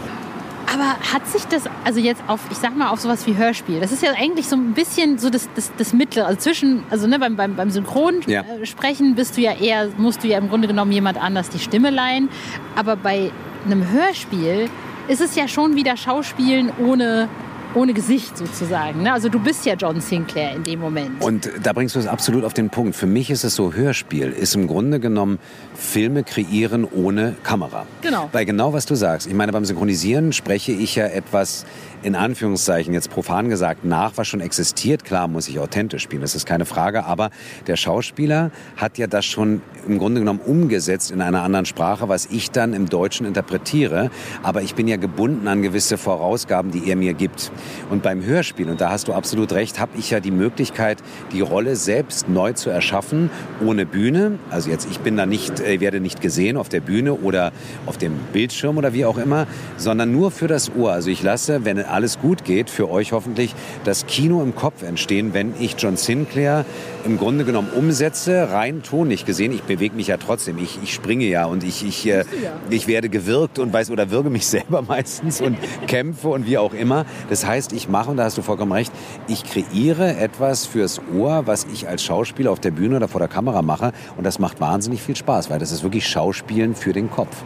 Aber 0.75 0.97
hat 1.13 1.27
sich 1.29 1.45
das, 1.45 1.65
also 1.85 2.01
jetzt 2.01 2.23
auf, 2.27 2.41
ich 2.51 2.57
sag 2.57 2.77
mal, 2.77 2.91
auf 2.91 3.01
sowas 3.01 3.27
wie 3.27 3.37
Hörspiel, 3.37 3.81
das 3.81 3.93
ist 3.93 4.03
ja 4.03 4.11
eigentlich 4.19 4.49
so 4.49 4.57
ein 4.57 4.75
bisschen 4.75 5.19
so 5.19 5.31
das, 5.31 5.49
das, 5.55 5.71
das 5.77 5.93
Mittlere, 5.93 6.27
also 6.27 6.41
zwischen, 6.41 6.83
also 6.91 7.07
ne, 7.07 7.19
beim, 7.19 7.37
beim, 7.37 7.55
beim 7.55 7.71
Synchronsprechen 7.71 9.09
ja. 9.09 9.15
bist 9.15 9.37
du 9.37 9.41
ja 9.41 9.53
eher, 9.53 9.91
musst 9.99 10.25
du 10.25 10.29
ja 10.29 10.39
im 10.39 10.49
Grunde 10.49 10.67
genommen 10.67 10.91
jemand 10.91 11.23
anders 11.23 11.49
die 11.49 11.61
Stimme 11.61 11.91
leihen, 11.91 12.29
aber 12.75 12.97
bei 12.97 13.31
einem 13.65 13.91
Hörspiel 13.91 14.69
ist 15.09 15.21
es 15.21 15.35
ja 15.37 15.49
schon 15.49 15.75
wieder 15.75 15.97
Schauspielen 15.97 16.71
ohne 16.79 17.29
ohne 17.75 17.93
Gesicht 17.93 18.37
sozusagen. 18.37 19.03
Ne? 19.03 19.13
Also 19.13 19.29
du 19.29 19.39
bist 19.39 19.67
ja 19.67 19.75
John 19.75 20.01
Sinclair 20.01 20.55
in 20.55 20.63
dem 20.63 20.81
Moment. 20.81 21.23
Und 21.23 21.51
da 21.63 21.73
bringst 21.73 21.95
du 21.95 21.99
es 21.99 22.07
absolut 22.07 22.45
auf 22.45 22.55
den 22.55 22.71
Punkt. 22.71 22.97
Für 22.97 23.07
mich 23.07 23.31
ist 23.31 23.45
es 23.45 23.55
so, 23.55 23.73
Hörspiel 23.73 24.31
ist 24.31 24.55
im 24.55 24.67
Grunde 24.67 25.01
genommen 25.01 25.39
Filme 25.75 26.25
kreieren 26.25 26.85
ohne 26.85 27.35
Kamera. 27.43 27.87
Genau. 28.03 28.29
Weil 28.33 28.45
genau 28.45 28.73
was 28.73 28.87
du 28.87 28.95
sagst. 28.95 29.27
Ich 29.27 29.35
meine, 29.35 29.53
beim 29.53 29.65
Synchronisieren 29.65 30.33
spreche 30.33 30.73
ich 30.73 30.95
ja 30.95 31.07
etwas 31.07 31.65
in 32.05 32.15
Anführungszeichen 32.15 32.93
jetzt 32.93 33.11
profan 33.11 33.49
gesagt 33.49 33.85
nach, 33.85 34.13
was 34.17 34.29
schon 34.29 34.41
existiert. 34.41 35.05
Klar 35.05 35.27
muss 35.27 35.49
ich 35.49 35.59
authentisch 35.59 36.03
spielen, 36.03 36.21
das 36.21 36.35
ist 36.35 36.45
keine 36.45 36.67
Frage, 36.67 37.07
aber 37.07 37.31
der 37.67 37.77
Schauspieler 37.77 38.51
hat 38.77 38.99
ja 38.99 39.07
das 39.07 39.25
schon 39.25 39.63
im 39.89 39.99
Grunde 39.99 40.21
genommen 40.21 40.41
umgesetzt 40.41 41.11
in 41.11 41.23
einer 41.23 41.43
anderen 41.43 41.65
Sprache, 41.65 42.09
was 42.09 42.27
ich 42.27 42.51
dann 42.51 42.75
im 42.75 42.91
Deutschen 42.91 43.27
interpretiere. 43.27 44.11
Aber 44.43 44.61
ich 44.61 44.75
bin 44.75 44.87
ja 44.87 44.97
gebunden 44.97 45.49
an 45.49 45.63
gewisse 45.63 45.97
Vorausgaben, 45.97 46.71
die 46.71 46.91
er 46.91 46.97
mir 46.97 47.15
gibt. 47.15 47.51
Und 47.91 48.03
beim 48.03 48.25
Hörspiel, 48.25 48.71
und 48.71 48.81
da 48.81 48.91
hast 48.91 49.09
du 49.09 49.13
absolut 49.13 49.53
recht, 49.53 49.81
habe 49.81 49.93
ich 49.99 50.11
ja 50.11 50.21
die 50.21 50.31
Möglichkeit, 50.31 50.99
die 51.33 51.41
Rolle 51.41 51.77
selbst 51.77 52.29
neu 52.29 52.53
zu 52.53 52.71
erschaffen, 52.71 53.31
ohne 53.65 53.87
Bühne. 53.87 54.39
Also 54.51 54.71
jetzt, 54.71 54.89
ich 54.91 55.01
bin 55.01 55.17
da 55.17 55.27
nicht, 55.27 55.61
äh, 55.61 55.81
werde 55.81 56.01
nicht 56.01 56.21
gesehen 56.21 56.57
auf 56.57 56.69
der 56.69 56.81
Bühne 56.81 57.15
oder 57.15 57.53
auf 57.87 57.99
dem 57.99 58.15
Bildschirm 58.33 58.79
oder 58.79 58.93
wie 58.93 59.05
auch 59.05 59.19
immer, 59.19 59.47
sondern 59.77 60.13
nur 60.13 60.31
für 60.31 60.49
das 60.49 60.75
Ohr. 60.75 60.93
Also 60.93 61.11
ich 61.11 61.23
lasse, 61.23 61.65
wenn 61.65 61.79
alles 61.79 62.19
gut 62.19 62.45
geht, 62.45 62.71
für 62.71 62.91
euch 62.91 63.13
hoffentlich 63.13 63.55
das 63.85 64.07
Kino 64.07 64.43
im 64.43 64.55
Kopf 64.55 64.83
entstehen, 64.83 65.35
wenn 65.35 65.55
ich 65.59 65.77
John 65.79 65.97
Sinclair 65.97 66.65
im 67.05 67.19
Grunde 67.19 67.45
genommen 67.45 67.69
umsetze, 67.75 68.49
rein 68.51 68.83
tonlich 68.83 69.25
gesehen. 69.25 69.53
Ich 69.53 69.63
bewege 69.63 69.95
mich 69.95 70.07
ja 70.07 70.17
trotzdem, 70.17 70.59
ich, 70.59 70.79
ich 70.83 70.95
springe 70.95 71.27
ja 71.27 71.45
und 71.45 71.65
ich, 71.65 71.87
ich, 71.87 72.07
äh, 72.07 72.25
ich 72.71 72.87
werde 72.87 73.09
gewirkt 73.09 73.59
und 73.59 73.73
weiß 73.73 73.91
oder 73.91 74.11
würge 74.11 74.31
mich 74.31 74.47
selber 74.55 74.83
meistens 74.83 75.41
und 75.41 75.57
kämpfe 75.87 76.29
und 76.29 76.47
wie 76.47 76.59
auch 76.59 76.75
immer. 76.75 77.05
Das 77.29 77.47
heißt, 77.47 77.54
ich 77.55 77.89
mache, 77.89 78.11
und 78.11 78.17
da 78.17 78.25
hast 78.25 78.37
du 78.37 78.43
vollkommen 78.43 78.73
recht, 78.73 78.93
ich 79.29 79.45
kreiere 79.45 80.17
etwas 80.17 80.67
fürs 80.67 81.01
Ohr, 81.17 81.47
was 81.47 81.67
ich 81.73 81.89
als 81.89 82.03
Schauspieler 82.03 82.51
auf 82.51 82.61
der 82.61 82.71
Bühne 82.71 82.97
oder 82.97 83.09
vor 83.09 83.21
der 83.21 83.29
Kamera 83.29 83.63
mache 83.63 83.93
und 84.17 84.25
das 84.25 84.39
macht 84.39 84.61
wahnsinnig 84.61 85.03
viel 85.03 85.17
Spaß, 85.17 85.51
weil 85.51 85.59
das 85.59 85.73
ist 85.73 85.83
wirklich 85.83 86.09
Schauspielen 86.09 86.75
für 86.75 86.93
den 86.93 87.11
Kopf. 87.11 87.45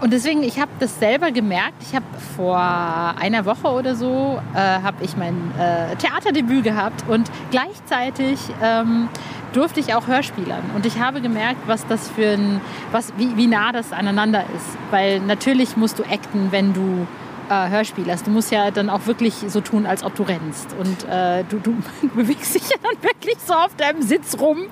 Und 0.00 0.12
deswegen, 0.12 0.42
ich 0.42 0.60
habe 0.60 0.70
das 0.78 0.98
selber 0.98 1.30
gemerkt. 1.32 1.74
Ich 1.80 1.94
habe 1.94 2.04
vor 2.36 2.58
einer 2.58 3.46
Woche 3.46 3.68
oder 3.68 3.94
so 3.94 4.38
äh, 4.54 4.58
habe 4.58 5.02
ich 5.02 5.16
mein 5.16 5.52
äh, 5.58 5.96
Theaterdebüt 5.96 6.64
gehabt 6.64 7.04
und 7.08 7.30
gleichzeitig 7.50 8.38
ähm, 8.62 9.08
durfte 9.54 9.80
ich 9.80 9.94
auch 9.94 10.06
Hörspielern. 10.06 10.62
Und 10.74 10.84
ich 10.84 11.00
habe 11.00 11.22
gemerkt, 11.22 11.60
was 11.66 11.86
das 11.86 12.08
für 12.10 12.32
ein, 12.32 12.60
was, 12.92 13.14
wie, 13.16 13.36
wie 13.38 13.46
nah 13.46 13.72
das 13.72 13.92
aneinander 13.92 14.42
ist. 14.54 14.76
Weil 14.90 15.20
natürlich 15.20 15.78
musst 15.78 15.98
du 15.98 16.02
acten, 16.02 16.48
wenn 16.50 16.74
du 16.74 17.06
äh, 17.48 17.68
Hörspiel 17.68 18.10
hast. 18.10 18.26
Du 18.26 18.30
musst 18.30 18.50
ja 18.50 18.70
dann 18.70 18.90
auch 18.90 19.06
wirklich 19.06 19.34
so 19.48 19.60
tun, 19.60 19.86
als 19.86 20.02
ob 20.02 20.14
du 20.14 20.22
rennst. 20.22 20.74
Und 20.78 21.08
äh, 21.08 21.44
du, 21.48 21.58
du, 21.58 21.74
bewegst 22.14 22.54
dich 22.54 22.68
ja 22.68 22.76
dann 22.82 23.02
wirklich 23.02 23.36
so 23.44 23.54
auf 23.54 23.74
deinem 23.76 24.02
Sitz 24.02 24.38
rum 24.38 24.66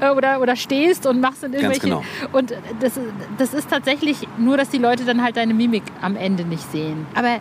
äh, 0.00 0.10
oder, 0.10 0.40
oder 0.40 0.56
stehst 0.56 1.06
und 1.06 1.20
machst 1.20 1.42
dann 1.42 1.52
irgendwelche. 1.52 1.80
Genau. 1.80 2.04
Und 2.32 2.54
das, 2.80 2.98
das 3.36 3.54
ist 3.54 3.70
tatsächlich 3.70 4.26
nur, 4.38 4.56
dass 4.56 4.68
die 4.68 4.78
Leute 4.78 5.04
dann 5.04 5.22
halt 5.22 5.36
deine 5.36 5.54
Mimik 5.54 5.84
am 6.00 6.16
Ende 6.16 6.44
nicht 6.44 6.70
sehen. 6.70 7.06
Aber 7.14 7.40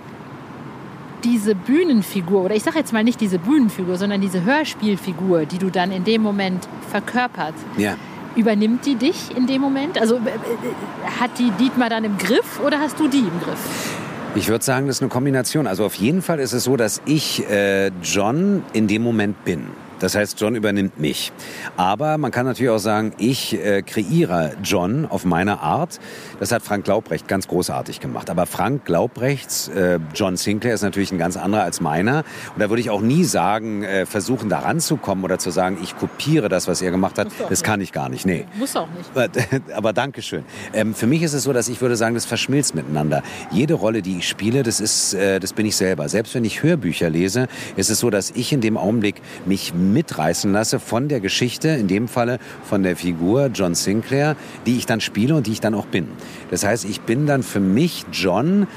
diese 1.24 1.56
Bühnenfigur, 1.56 2.44
oder 2.44 2.56
ich 2.56 2.64
sage 2.64 2.78
jetzt 2.78 2.94
mal 2.94 3.04
nicht 3.04 3.20
diese 3.20 3.40
Bühnenfigur, 3.40 3.98
sondern 3.98 4.22
diese 4.22 4.44
Hörspielfigur, 4.44 5.46
die 5.46 5.58
du 5.58 5.70
dann 5.70 5.92
in 5.92 6.04
dem 6.04 6.22
Moment 6.22 6.68
verkörpert. 6.90 7.56
Ja. 7.78 7.96
Übernimmt 8.36 8.86
die 8.86 8.96
dich 8.96 9.36
in 9.36 9.48
dem 9.48 9.62
Moment? 9.62 10.00
Also 10.00 10.16
äh, 10.18 10.20
äh, 10.20 11.20
hat 11.20 11.40
die 11.40 11.50
Dietmar 11.52 11.90
dann 11.90 12.04
im 12.04 12.18
Griff 12.18 12.60
oder 12.64 12.80
hast 12.80 13.00
du 13.00 13.08
die 13.08 13.20
im 13.20 13.40
Griff? 13.44 14.07
Ich 14.36 14.50
würde 14.50 14.64
sagen, 14.64 14.88
das 14.88 14.98
ist 14.98 15.02
eine 15.02 15.10
Kombination. 15.10 15.68
Also 15.68 15.86
auf 15.86 15.96
jeden 15.96 16.22
Fall 16.22 16.40
ist 16.40 16.54
es 16.54 16.64
so, 16.64 16.78
dass 16.78 17.02
ich 17.06 17.50
äh, 17.50 17.92
John 18.04 18.64
in 18.74 18.88
dem 18.88 19.02
Moment 19.02 19.44
bin. 19.46 19.68
Das 20.00 20.16
heißt, 20.16 20.40
John 20.40 20.56
übernimmt 20.56 21.00
mich. 21.00 21.32
Aber 21.76 22.18
man 22.18 22.32
kann 22.32 22.46
natürlich 22.46 22.72
auch 22.72 22.78
sagen, 22.78 23.14
ich 23.18 23.54
äh, 23.54 23.82
kreiere 23.82 24.54
John 24.64 25.06
auf 25.06 25.26
meine 25.26 25.60
Art. 25.62 26.00
Das 26.40 26.52
hat 26.52 26.62
Frank 26.62 26.86
Glaubrecht 26.86 27.28
ganz 27.28 27.48
großartig 27.48 28.00
gemacht. 28.00 28.30
Aber 28.30 28.46
Frank 28.46 28.86
Glaubrechts 28.86 29.68
äh, 29.70 30.00
John 30.14 30.38
Sinclair 30.38 30.74
ist 30.74 30.84
natürlich 30.84 31.12
ein 31.12 31.18
ganz 31.18 31.38
anderer 31.38 31.64
als 31.64 31.82
meiner. 31.82 32.24
Und 32.54 32.62
da 32.62 32.70
würde 32.70 32.82
ich 32.82 32.90
auch 32.90 33.02
nie 33.02 33.24
sagen, 33.24 33.84
äh, 33.84 34.06
versuchen 34.06 34.50
da 34.50 34.60
ranzukommen 34.60 35.24
oder 35.24 35.40
zu 35.40 35.50
sagen, 35.50 35.78
ich 35.82 35.98
kopiere 35.98 36.50
das, 36.50 36.68
was 36.68 36.82
er 36.82 36.92
gemacht 36.92 37.18
hat. 37.18 37.28
Das 37.50 37.64
kann 37.64 37.82
ich 37.82 37.92
gar 37.92 38.10
nicht. 38.10 38.26
Nee. 38.26 38.46
Muss 38.58 38.76
auch 38.76 38.88
nicht. 38.90 39.10
Aber 39.76 39.94
Dankeschön. 39.98 40.44
Ähm, 40.74 40.94
für 40.94 41.08
mich 41.08 41.24
ist 41.24 41.34
es 41.34 41.44
so, 41.44 41.54
dass 41.54 41.70
ich 41.70 41.82
würde 41.82 41.96
sagen, 41.96 42.16
das 42.16 42.26
verschmilzt 42.26 42.76
miteinander. 42.76 43.24
Jede 43.52 43.74
Rolle, 43.74 44.02
die 44.02 44.18
ich 44.20 44.28
spiele, 44.28 44.64
das 44.64 44.80
ist, 44.80 45.14
äh, 45.14 45.40
das 45.40 45.54
bin 45.54 45.66
ich 45.66 45.76
selber. 45.76 46.10
Selbst 46.10 46.36
wenn 46.36 46.46
ich 46.46 46.64
Hörbücher 46.64 47.10
lese, 47.10 47.48
ist 47.76 47.90
es 47.90 48.00
so, 48.00 48.10
dass 48.10 48.32
ich 48.32 48.54
in 48.54 48.62
dem 48.62 48.78
Augenblick 48.78 49.22
mich 49.46 49.74
mitreißen 49.94 50.52
lasse 50.52 50.80
von 50.80 51.08
der 51.08 51.20
Geschichte, 51.20 51.70
in 51.70 51.88
dem 51.88 52.08
Falle 52.08 52.40
von 52.64 52.84
der 52.84 52.96
Figur 52.96 53.48
John 53.54 53.76
Sinclair, 53.76 54.36
die 54.66 54.78
ich 54.78 54.86
dann 54.86 55.02
spiele 55.02 55.36
und 55.36 55.48
die 55.48 55.52
ich 55.52 55.62
dann 55.62 55.76
auch 55.76 55.86
bin. 55.86 56.08
Das 56.52 56.66
heißt, 56.66 56.86
ich 56.86 57.02
bin 57.02 57.26
dann 57.26 57.44
für 57.44 57.60
mich 57.60 58.06
John, 58.12 58.68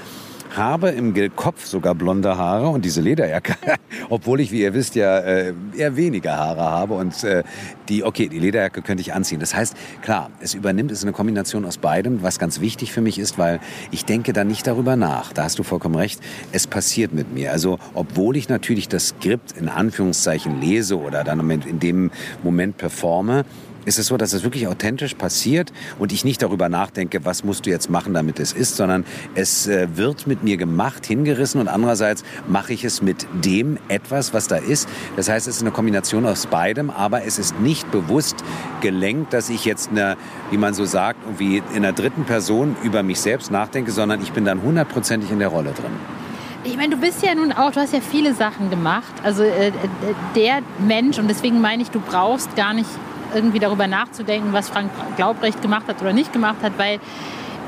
habe 0.57 0.91
im 0.91 1.15
Kopf 1.37 1.65
sogar 1.67 1.95
blonde 1.95 2.37
Haare 2.37 2.69
und 2.69 2.85
diese 2.85 3.01
Lederjacke, 3.01 3.55
obwohl 4.09 4.41
ich, 4.41 4.51
wie 4.51 4.63
ihr 4.63 4.75
wisst, 4.75 4.95
ja 4.95 5.19
äh, 5.19 5.55
eher 5.77 5.97
weniger 5.97 6.37
Haare 6.37 6.63
habe 6.63 6.95
und 6.95 7.23
äh, 7.25 7.43
die, 7.89 8.05
okay, 8.05 8.29
die 8.29 8.39
Lederjacke 8.39 8.83
könnte 8.83 9.01
ich 9.01 9.13
anziehen. 9.13 9.41
Das 9.41 9.55
heißt, 9.55 9.77
klar, 10.03 10.31
es 10.41 10.55
übernimmt, 10.55 10.91
es 10.91 10.99
ist 10.99 11.05
eine 11.05 11.13
Kombination 11.13 11.65
aus 11.65 11.79
beidem, 11.79 12.23
was 12.23 12.39
ganz 12.39 12.61
wichtig 12.61 12.93
für 12.93 13.01
mich 13.01 13.19
ist, 13.19 13.39
weil 13.39 13.61
ich 13.91 14.05
denke 14.05 14.33
da 14.33 14.45
nicht 14.45 14.67
darüber 14.67 14.97
nach. 14.97 15.33
Da 15.33 15.45
hast 15.45 15.59
du 15.59 15.63
vollkommen 15.63 15.97
recht. 15.97 16.21
Es 16.53 16.67
passiert 16.67 17.13
mit 17.13 17.33
mir. 17.33 17.53
Also, 17.53 17.79
obwohl 17.95 18.37
ich 18.37 18.49
natürlich 18.49 18.89
das 18.89 19.09
Skript 19.09 19.53
in 19.53 19.69
Anführungszeichen 19.69 20.61
lese 20.61 20.99
oder 20.99 21.25
dann 21.25 21.51
in 21.51 21.81
dem 21.81 22.11
Moment 22.43 22.77
performe, 22.77 23.45
ist 23.85 23.99
es 23.99 24.07
so, 24.07 24.17
dass 24.17 24.33
es 24.33 24.43
wirklich 24.45 24.69
authentisch 24.69 25.15
passiert 25.15 25.73
und 25.99 26.13
ich 26.13 26.25
nicht 26.25 26.43
darüber 26.43 26.69
nachdenke, 26.69 27.25
was 27.25 27.45
musst 27.45 27.67
du 27.67 27.71
jetzt 27.71 27.91
machen, 27.91 28.15
damit 28.15 28.39
es 28.39 28.53
ist, 28.53 28.77
sondern 28.77 29.05
es 29.35 29.67
äh, 29.67 29.89
wird 29.95 30.27
mit 30.27 30.43
mir 30.43 30.57
gemacht, 30.57 31.07
hingerissen 31.07 31.61
und 31.61 31.69
andererseits 31.69 32.25
mache 32.49 32.73
ich 32.73 32.85
es 32.85 33.03
mit 33.03 33.27
dem 33.45 33.79
etwas, 33.89 34.35
was 34.35 34.49
da 34.49 34.57
ist. 34.57 34.89
Das 35.17 35.29
heißt, 35.29 35.49
es 35.49 35.57
ist 35.57 35.63
eine 35.63 35.71
Kombination 35.71 36.27
aus 36.27 36.47
beidem, 36.47 36.91
aber 36.91 37.25
es 37.25 37.39
ist 37.39 37.59
nicht 37.61 37.91
bewusst 37.91 38.37
gelenkt, 38.81 39.33
dass 39.33 39.49
ich 39.49 39.65
jetzt 39.65 39.91
eine, 39.91 40.17
wie 40.51 40.57
man 40.57 40.75
so 40.75 40.85
sagt, 40.85 41.19
irgendwie 41.25 41.63
in 41.75 41.83
der 41.83 41.93
dritten 41.93 42.25
Person 42.25 42.77
über 42.83 43.03
mich 43.03 43.21
selbst 43.21 43.51
nachdenke, 43.51 43.91
sondern 43.93 44.23
ich 44.23 44.33
bin 44.33 44.45
dann 44.45 44.63
hundertprozentig 44.63 45.31
in 45.31 45.39
der 45.39 45.49
Rolle 45.49 45.73
drin. 45.73 45.93
Ich 46.63 46.77
meine, 46.77 46.95
du 46.95 47.01
bist 47.01 47.23
ja 47.23 47.35
nun 47.35 47.53
auch, 47.53 47.73
du 47.73 47.81
hast 47.81 47.95
ja 47.95 48.01
viele 48.01 48.35
Sachen 48.35 48.69
gemacht. 48.69 49.13
Also 49.23 49.43
äh, 49.43 49.69
äh 49.69 49.73
der 50.37 50.61
Mensch, 50.87 51.19
und 51.19 51.29
deswegen 51.29 51.61
meine 51.61 51.83
ich, 51.83 51.91
du 51.91 52.01
brauchst 52.01 52.55
gar 52.55 52.75
nicht 52.75 52.89
irgendwie 53.35 53.59
darüber 53.59 53.87
nachzudenken, 53.87 54.53
was 54.53 54.69
Frank 54.69 54.91
Glaubrecht 55.17 55.63
gemacht 55.63 55.87
hat 55.89 56.01
oder 56.01 56.13
nicht 56.13 56.33
gemacht 56.33 56.59
hat, 56.63 56.73
weil 56.79 57.01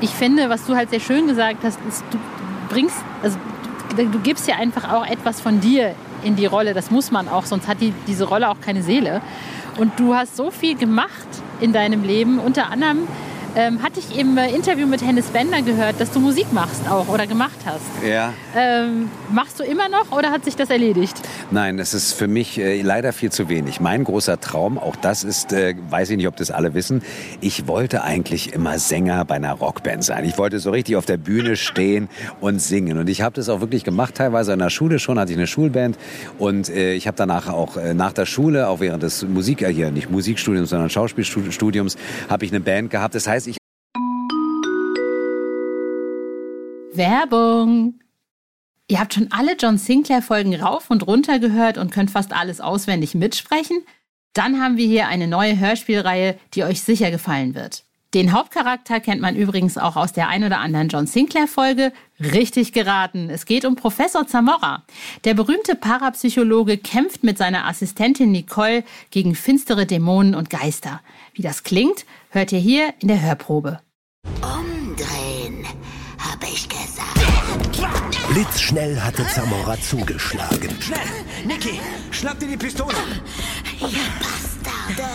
ich 0.01 0.09
finde, 0.09 0.49
was 0.49 0.65
du 0.65 0.75
halt 0.75 0.89
sehr 0.89 0.99
schön 0.99 1.27
gesagt 1.27 1.59
hast, 1.63 1.79
ist, 1.87 2.03
du 2.11 2.17
bringst, 2.69 2.97
also 3.21 3.37
du 3.95 4.19
gibst 4.19 4.47
ja 4.47 4.55
einfach 4.55 4.91
auch 4.91 5.05
etwas 5.05 5.39
von 5.39 5.59
dir 5.61 5.95
in 6.23 6.35
die 6.35 6.45
Rolle. 6.45 6.73
Das 6.73 6.91
muss 6.91 7.11
man 7.11 7.27
auch, 7.27 7.45
sonst 7.45 7.67
hat 7.67 7.81
die, 7.81 7.93
diese 8.07 8.25
Rolle 8.25 8.49
auch 8.49 8.59
keine 8.59 8.83
Seele. 8.83 9.21
Und 9.77 9.99
du 9.99 10.15
hast 10.15 10.35
so 10.35 10.51
viel 10.51 10.75
gemacht 10.75 11.27
in 11.61 11.73
deinem 11.73 12.03
Leben, 12.03 12.39
unter 12.39 12.69
anderem 12.71 13.07
ähm, 13.55 13.81
hatte 13.83 13.99
ich 13.99 14.17
im 14.17 14.37
Interview 14.37 14.87
mit 14.87 15.05
Hennes 15.05 15.27
Bender 15.27 15.61
gehört, 15.61 15.99
dass 15.99 16.11
du 16.11 16.19
Musik 16.19 16.51
machst 16.51 16.87
auch 16.89 17.07
oder 17.07 17.27
gemacht 17.27 17.59
hast. 17.65 17.81
Ja. 18.07 18.33
Ähm, 18.55 19.09
machst 19.31 19.59
du 19.59 19.63
immer 19.63 19.89
noch 19.89 20.11
oder 20.11 20.31
hat 20.31 20.45
sich 20.45 20.55
das 20.55 20.69
erledigt? 20.69 21.21
Nein, 21.51 21.77
das 21.77 21.93
ist 21.93 22.13
für 22.13 22.27
mich 22.27 22.59
äh, 22.59 22.81
leider 22.81 23.13
viel 23.13 23.31
zu 23.31 23.49
wenig. 23.49 23.79
Mein 23.79 24.03
großer 24.03 24.39
Traum, 24.39 24.77
auch 24.77 24.95
das 24.95 25.23
ist, 25.23 25.53
äh, 25.53 25.75
weiß 25.89 26.09
ich 26.09 26.17
nicht, 26.17 26.27
ob 26.27 26.35
das 26.35 26.51
alle 26.51 26.73
wissen, 26.73 27.01
ich 27.41 27.67
wollte 27.67 28.03
eigentlich 28.03 28.53
immer 28.53 28.79
Sänger 28.79 29.23
bei 29.25 29.35
einer 29.35 29.53
Rockband 29.53 30.03
sein. 30.03 30.25
Ich 30.25 30.37
wollte 30.37 30.59
so 30.59 30.71
richtig 30.71 30.95
auf 30.95 31.05
der 31.05 31.17
Bühne 31.17 31.55
stehen 31.63 32.09
und 32.41 32.59
singen. 32.59 32.97
Und 32.97 33.09
ich 33.09 33.21
habe 33.21 33.35
das 33.35 33.49
auch 33.49 33.61
wirklich 33.61 33.83
gemacht, 33.83 34.15
teilweise 34.15 34.53
in 34.53 34.59
der 34.59 34.69
Schule 34.69 34.99
schon, 34.99 35.19
hatte 35.19 35.31
ich 35.31 35.37
eine 35.37 35.47
Schulband. 35.47 35.97
Und 36.39 36.69
äh, 36.69 36.93
ich 36.93 37.07
habe 37.07 37.17
danach 37.17 37.47
auch 37.49 37.77
äh, 37.77 37.93
nach 37.93 38.13
der 38.13 38.25
Schule, 38.25 38.67
auch 38.67 38.79
während 38.79 39.03
des 39.03 39.23
Musik, 39.23 39.61
äh, 39.61 39.73
hier 39.73 39.91
nicht 39.91 40.09
Musikstudiums, 40.09 40.69
sondern 40.69 40.89
Schauspielstudiums, 40.89 41.97
habe 42.29 42.45
ich 42.45 42.51
eine 42.51 42.61
Band 42.61 42.89
gehabt. 42.89 43.15
Das 43.15 43.27
heißt, 43.27 43.42
Werbung. 46.95 47.99
Ihr 48.87 48.99
habt 48.99 49.13
schon 49.13 49.31
alle 49.31 49.55
John 49.55 49.77
Sinclair-Folgen 49.77 50.55
rauf 50.55 50.89
und 50.89 51.07
runter 51.07 51.39
gehört 51.39 51.77
und 51.77 51.91
könnt 51.91 52.11
fast 52.11 52.33
alles 52.33 52.61
auswendig 52.61 53.15
mitsprechen? 53.15 53.77
Dann 54.33 54.61
haben 54.61 54.77
wir 54.77 54.87
hier 54.87 55.07
eine 55.07 55.27
neue 55.27 55.59
Hörspielreihe, 55.59 56.37
die 56.53 56.63
euch 56.63 56.81
sicher 56.81 57.11
gefallen 57.11 57.55
wird. 57.55 57.83
Den 58.13 58.31
Hauptcharakter 58.31 58.99
kennt 58.99 59.21
man 59.21 59.35
übrigens 59.35 59.79
auch 59.79 59.95
aus 59.95 60.13
der 60.13 60.27
ein 60.27 60.43
oder 60.43 60.59
anderen 60.59 60.89
John 60.89 61.07
Sinclair-Folge. 61.07 61.91
Richtig 62.19 62.71
geraten. 62.71 63.29
Es 63.31 63.45
geht 63.45 63.65
um 63.65 63.75
Professor 63.75 64.27
Zamora. 64.27 64.83
Der 65.23 65.33
berühmte 65.33 65.75
Parapsychologe 65.75 66.77
kämpft 66.77 67.23
mit 67.23 67.39
seiner 67.39 67.65
Assistentin 67.65 68.31
Nicole 68.31 68.83
gegen 69.09 69.33
finstere 69.33 69.87
Dämonen 69.87 70.35
und 70.35 70.51
Geister. 70.51 71.01
Wie 71.33 71.41
das 71.41 71.63
klingt, 71.63 72.05
hört 72.29 72.51
ihr 72.51 72.59
hier 72.59 72.93
in 72.99 73.07
der 73.07 73.21
Hörprobe. 73.21 73.79
Umdrehen, 74.41 74.72
Blitzschnell 78.33 78.99
hatte 78.99 79.27
Zamora 79.27 79.79
zugeschlagen. 79.79 80.75
Schnell! 80.81 80.99
Niki, 81.45 81.79
schnapp 82.09 82.39
dir 82.39 82.47
die 82.47 82.57
Pistole! 82.57 82.95
Ihr 83.79 83.87
Bastarde. 84.19 85.09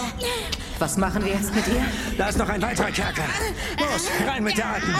Was 0.78 0.96
machen 0.96 1.24
wir 1.24 1.32
jetzt 1.32 1.52
mit 1.52 1.66
ihr? 1.66 1.84
Da 2.16 2.28
ist 2.28 2.38
noch 2.38 2.48
ein 2.48 2.62
weiterer 2.62 2.92
Kerker. 2.92 3.24
Los, 3.80 4.08
rein 4.24 4.44
mit 4.44 4.56
der 4.56 4.66
Alten! 4.68 4.94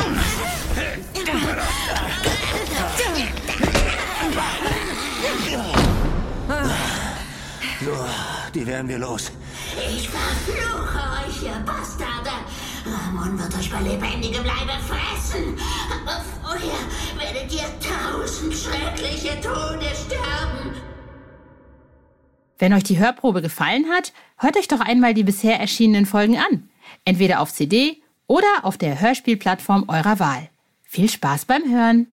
So, 7.85 8.07
die 8.53 8.67
werden 8.67 8.89
wir 8.89 8.99
los. 8.99 9.31
Ich 9.77 10.09
verfluche 10.09 10.99
euch, 11.25 11.43
ihr 11.45 11.61
Bastarde. 11.65 12.31
Ramon 12.93 13.39
wird 13.39 13.55
euch 13.57 13.71
bei 13.71 13.81
lebendigem 13.81 14.45
Leibe 14.45 14.79
fressen. 14.87 15.57
Aber 15.91 16.23
vorher 16.43 16.79
werdet 17.19 17.53
ihr 17.53 17.69
tausend 17.81 18.55
schreckliche 18.55 19.41
Tode 19.41 19.87
sterben. 19.95 20.75
Wenn 22.59 22.73
euch 22.73 22.83
die 22.85 22.99
Hörprobe 22.99 23.41
gefallen 23.41 23.87
hat, 23.91 24.13
hört 24.37 24.57
euch 24.57 24.69
doch 24.69 24.81
einmal 24.81 25.15
die 25.15 25.23
bisher 25.23 25.61
erschienenen 25.61 26.07
Folgen 26.07 26.37
an. 26.39 26.69
Entweder 27.05 27.41
auf 27.41 27.53
CD 27.53 28.03
oder 28.27 28.47
auf 28.63 28.77
der 28.77 29.01
Hörspielplattform 29.01 29.85
eurer 29.89 30.19
Wahl. 30.19 30.49
Viel 30.83 31.09
Spaß 31.09 31.45
beim 31.45 31.63
Hören. 31.71 32.09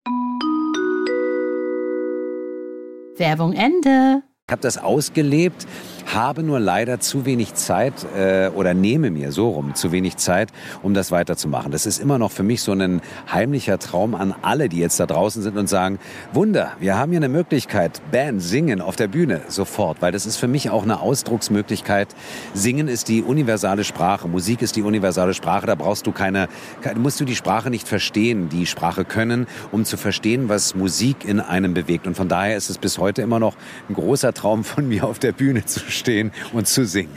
Werbung 3.16 3.52
Ende. 3.52 4.22
Ich 4.48 4.52
habe 4.52 4.62
das 4.62 4.78
ausgelebt, 4.78 5.66
habe 6.06 6.42
nur 6.42 6.60
leider 6.60 7.00
zu 7.00 7.24
wenig 7.24 7.54
Zeit 7.54 8.06
äh, 8.16 8.48
oder 8.54 8.74
nehme 8.74 9.10
mir 9.10 9.32
so 9.32 9.50
rum 9.50 9.74
zu 9.74 9.92
wenig 9.92 10.16
Zeit, 10.16 10.50
um 10.82 10.94
das 10.94 11.10
weiterzumachen. 11.10 11.72
Das 11.72 11.86
ist 11.86 11.98
immer 11.98 12.18
noch 12.18 12.30
für 12.30 12.42
mich 12.42 12.62
so 12.62 12.72
ein 12.72 13.00
heimlicher 13.30 13.78
Traum 13.78 14.14
an 14.14 14.34
alle, 14.42 14.68
die 14.68 14.78
jetzt 14.78 14.98
da 15.00 15.06
draußen 15.06 15.42
sind 15.42 15.56
und 15.56 15.68
sagen, 15.68 15.98
Wunder, 16.32 16.72
wir 16.80 16.96
haben 16.96 17.10
hier 17.10 17.18
eine 17.18 17.28
Möglichkeit, 17.28 18.00
Band, 18.10 18.42
singen 18.42 18.80
auf 18.80 18.96
der 18.96 19.08
Bühne 19.08 19.42
sofort, 19.48 20.02
weil 20.02 20.12
das 20.12 20.26
ist 20.26 20.36
für 20.36 20.48
mich 20.48 20.70
auch 20.70 20.82
eine 20.82 21.00
Ausdrucksmöglichkeit. 21.00 22.08
Singen 22.54 22.88
ist 22.88 23.08
die 23.08 23.22
universale 23.22 23.84
Sprache, 23.84 24.28
Musik 24.28 24.62
ist 24.62 24.76
die 24.76 24.82
universale 24.82 25.34
Sprache, 25.34 25.66
da 25.66 25.74
brauchst 25.74 26.06
du 26.06 26.12
keine, 26.12 26.48
musst 26.96 27.20
du 27.20 27.24
die 27.24 27.36
Sprache 27.36 27.70
nicht 27.70 27.88
verstehen, 27.88 28.48
die 28.48 28.66
Sprache 28.66 29.04
können, 29.04 29.46
um 29.70 29.84
zu 29.84 29.96
verstehen, 29.96 30.48
was 30.48 30.74
Musik 30.74 31.24
in 31.24 31.40
einem 31.40 31.74
bewegt. 31.74 32.06
Und 32.06 32.16
von 32.16 32.28
daher 32.28 32.56
ist 32.56 32.70
es 32.70 32.78
bis 32.78 32.98
heute 32.98 33.22
immer 33.22 33.38
noch 33.38 33.56
ein 33.88 33.94
großer 33.94 34.32
Traum 34.32 34.64
von 34.64 34.88
mir, 34.88 35.04
auf 35.04 35.18
der 35.18 35.32
Bühne 35.32 35.64
zu 35.64 35.80
stehen 35.92 36.32
und 36.52 36.66
zu 36.66 36.84
singen. 36.84 37.16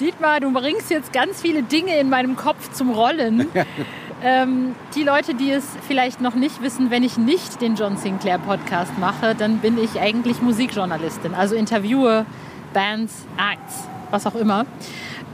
Dietmar, 0.00 0.40
du 0.40 0.52
bringst 0.52 0.90
jetzt 0.90 1.12
ganz 1.12 1.40
viele 1.40 1.62
Dinge 1.62 1.98
in 1.98 2.08
meinem 2.08 2.36
Kopf 2.36 2.72
zum 2.72 2.90
Rollen. 2.90 3.46
ähm, 4.24 4.74
die 4.94 5.02
Leute, 5.02 5.34
die 5.34 5.50
es 5.50 5.64
vielleicht 5.86 6.20
noch 6.20 6.34
nicht 6.34 6.62
wissen, 6.62 6.90
wenn 6.90 7.02
ich 7.02 7.16
nicht 7.16 7.60
den 7.60 7.74
John 7.74 7.96
Sinclair 7.96 8.38
Podcast 8.38 8.98
mache, 8.98 9.34
dann 9.34 9.58
bin 9.58 9.82
ich 9.82 10.00
eigentlich 10.00 10.42
Musikjournalistin. 10.42 11.34
Also 11.34 11.54
interviewe 11.54 12.26
Bands, 12.72 13.26
Acts, 13.36 13.88
was 14.10 14.26
auch 14.26 14.34
immer. 14.34 14.66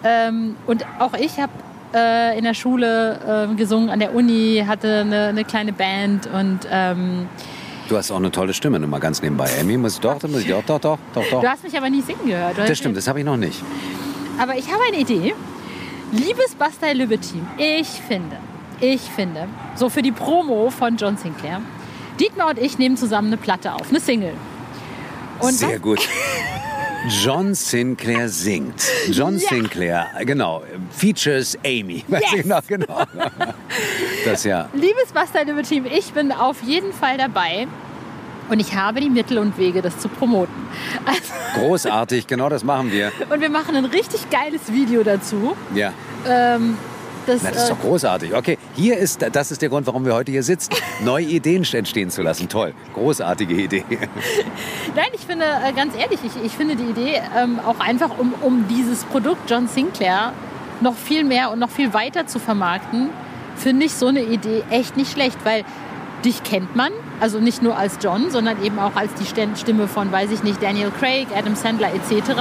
Ähm, 0.04 0.56
und 0.66 0.84
auch 0.98 1.14
ich 1.14 1.38
habe 1.38 1.52
äh, 1.94 2.38
in 2.38 2.44
der 2.44 2.54
Schule 2.54 3.48
äh, 3.50 3.54
gesungen, 3.54 3.90
an 3.90 3.98
der 3.98 4.14
Uni, 4.14 4.64
hatte 4.66 5.00
eine, 5.00 5.28
eine 5.28 5.44
kleine 5.44 5.72
Band 5.72 6.26
und 6.26 6.60
ähm, 6.70 7.28
Du 7.88 7.96
hast 7.96 8.10
auch 8.10 8.16
eine 8.16 8.30
tolle 8.30 8.52
Stimme, 8.52 8.78
nur 8.78 8.88
mal 8.88 9.00
ganz 9.00 9.22
nebenbei. 9.22 9.48
Amy, 9.60 9.78
muss 9.78 9.94
ich 9.94 10.00
doch, 10.00 10.22
muss 10.22 10.42
ich 10.42 10.48
doch, 10.48 10.62
doch, 10.64 10.78
doch, 10.78 10.98
doch, 11.14 11.24
doch. 11.30 11.40
du 11.40 11.48
hast 11.48 11.64
mich 11.64 11.76
aber 11.76 11.88
nie 11.88 12.02
singen 12.02 12.26
gehört. 12.26 12.56
Oder? 12.58 12.66
Das 12.66 12.76
stimmt, 12.78 12.96
das 12.98 13.08
habe 13.08 13.20
ich 13.20 13.24
noch 13.24 13.38
nicht. 13.38 13.62
Aber 14.38 14.56
ich 14.56 14.70
habe 14.70 14.82
eine 14.86 14.98
Idee. 14.98 15.34
Liebes 16.12 16.54
Bastei 16.54 16.92
Lübbe 16.92 17.18
Team, 17.18 17.46
ich 17.58 17.88
finde, 17.88 18.36
ich 18.80 19.00
finde, 19.02 19.46
so 19.74 19.88
für 19.90 20.00
die 20.02 20.12
Promo 20.12 20.70
von 20.70 20.96
John 20.96 21.16
Sinclair, 21.18 21.60
Dietmar 22.18 22.48
und 22.50 22.58
ich 22.58 22.78
nehmen 22.78 22.96
zusammen 22.96 23.28
eine 23.28 23.36
Platte 23.36 23.74
auf, 23.74 23.88
eine 23.90 24.00
Single. 24.00 24.32
Und 25.40 25.52
Sehr 25.52 25.74
was- 25.74 25.82
gut. 25.82 26.08
John 27.06 27.54
Sinclair 27.54 28.28
singt. 28.28 28.82
John 29.10 29.38
Ja. 29.38 29.48
Sinclair, 29.48 30.06
genau. 30.24 30.62
Features 30.90 31.56
Amy. 31.64 32.04
Weiß 32.08 32.32
ich 32.36 32.44
noch, 32.44 32.66
genau. 32.66 33.04
Das 34.24 34.44
ja. 34.44 34.68
Liebes 34.74 35.12
Bastei 35.14 35.44
Lübbe 35.44 35.62
Team, 35.62 35.86
ich 35.86 36.12
bin 36.12 36.32
auf 36.32 36.62
jeden 36.62 36.92
Fall 36.92 37.16
dabei. 37.16 37.66
Und 38.50 38.60
ich 38.60 38.74
habe 38.74 39.00
die 39.00 39.10
Mittel 39.10 39.38
und 39.38 39.58
Wege, 39.58 39.82
das 39.82 39.98
zu 39.98 40.08
promoten. 40.08 40.54
Also, 41.04 41.20
Großartig, 41.60 42.26
genau 42.26 42.48
das 42.48 42.64
machen 42.64 42.90
wir. 42.90 43.12
und 43.30 43.40
wir 43.40 43.50
machen 43.50 43.76
ein 43.76 43.84
richtig 43.84 44.30
geiles 44.30 44.72
Video 44.72 45.02
dazu. 45.02 45.54
Ja. 45.74 45.92
Ähm, 46.26 46.78
das, 47.28 47.42
Na, 47.42 47.50
das 47.50 47.64
ist 47.64 47.70
äh, 47.70 47.74
doch 47.74 47.80
großartig. 47.80 48.34
Okay, 48.34 48.58
hier 48.74 48.96
ist, 48.96 49.24
das 49.32 49.50
ist 49.50 49.62
der 49.62 49.68
Grund, 49.68 49.86
warum 49.86 50.04
wir 50.04 50.14
heute 50.14 50.32
hier 50.32 50.42
sitzen. 50.42 50.72
Neue 51.04 51.24
Ideen 51.26 51.64
entstehen 51.72 52.10
zu 52.10 52.22
lassen. 52.22 52.48
Toll. 52.48 52.74
Großartige 52.94 53.54
Idee. 53.54 53.84
Nein, 54.96 55.08
ich 55.12 55.26
finde, 55.26 55.44
äh, 55.44 55.72
ganz 55.72 55.94
ehrlich, 55.96 56.20
ich, 56.24 56.44
ich 56.44 56.52
finde 56.52 56.76
die 56.76 56.84
Idee 56.84 57.20
ähm, 57.36 57.60
auch 57.64 57.80
einfach, 57.80 58.18
um, 58.18 58.34
um 58.40 58.66
dieses 58.68 59.04
Produkt 59.04 59.50
John 59.50 59.68
Sinclair 59.68 60.32
noch 60.80 60.94
viel 60.94 61.24
mehr 61.24 61.50
und 61.50 61.58
noch 61.58 61.70
viel 61.70 61.92
weiter 61.92 62.26
zu 62.26 62.38
vermarkten, 62.38 63.10
finde 63.56 63.86
ich 63.86 63.94
so 63.94 64.06
eine 64.06 64.22
Idee 64.22 64.62
echt 64.70 64.96
nicht 64.96 65.12
schlecht, 65.12 65.38
weil 65.44 65.64
dich 66.24 66.42
kennt 66.42 66.74
man, 66.74 66.92
also 67.20 67.38
nicht 67.38 67.62
nur 67.62 67.76
als 67.76 67.98
John, 68.00 68.30
sondern 68.30 68.62
eben 68.64 68.78
auch 68.78 68.96
als 68.96 69.12
die 69.14 69.26
Stimme 69.56 69.88
von, 69.88 70.10
weiß 70.10 70.30
ich 70.30 70.42
nicht, 70.42 70.62
Daniel 70.62 70.90
Craig, 70.90 71.28
Adam 71.36 71.54
Sandler 71.54 71.90
etc. 71.94 72.32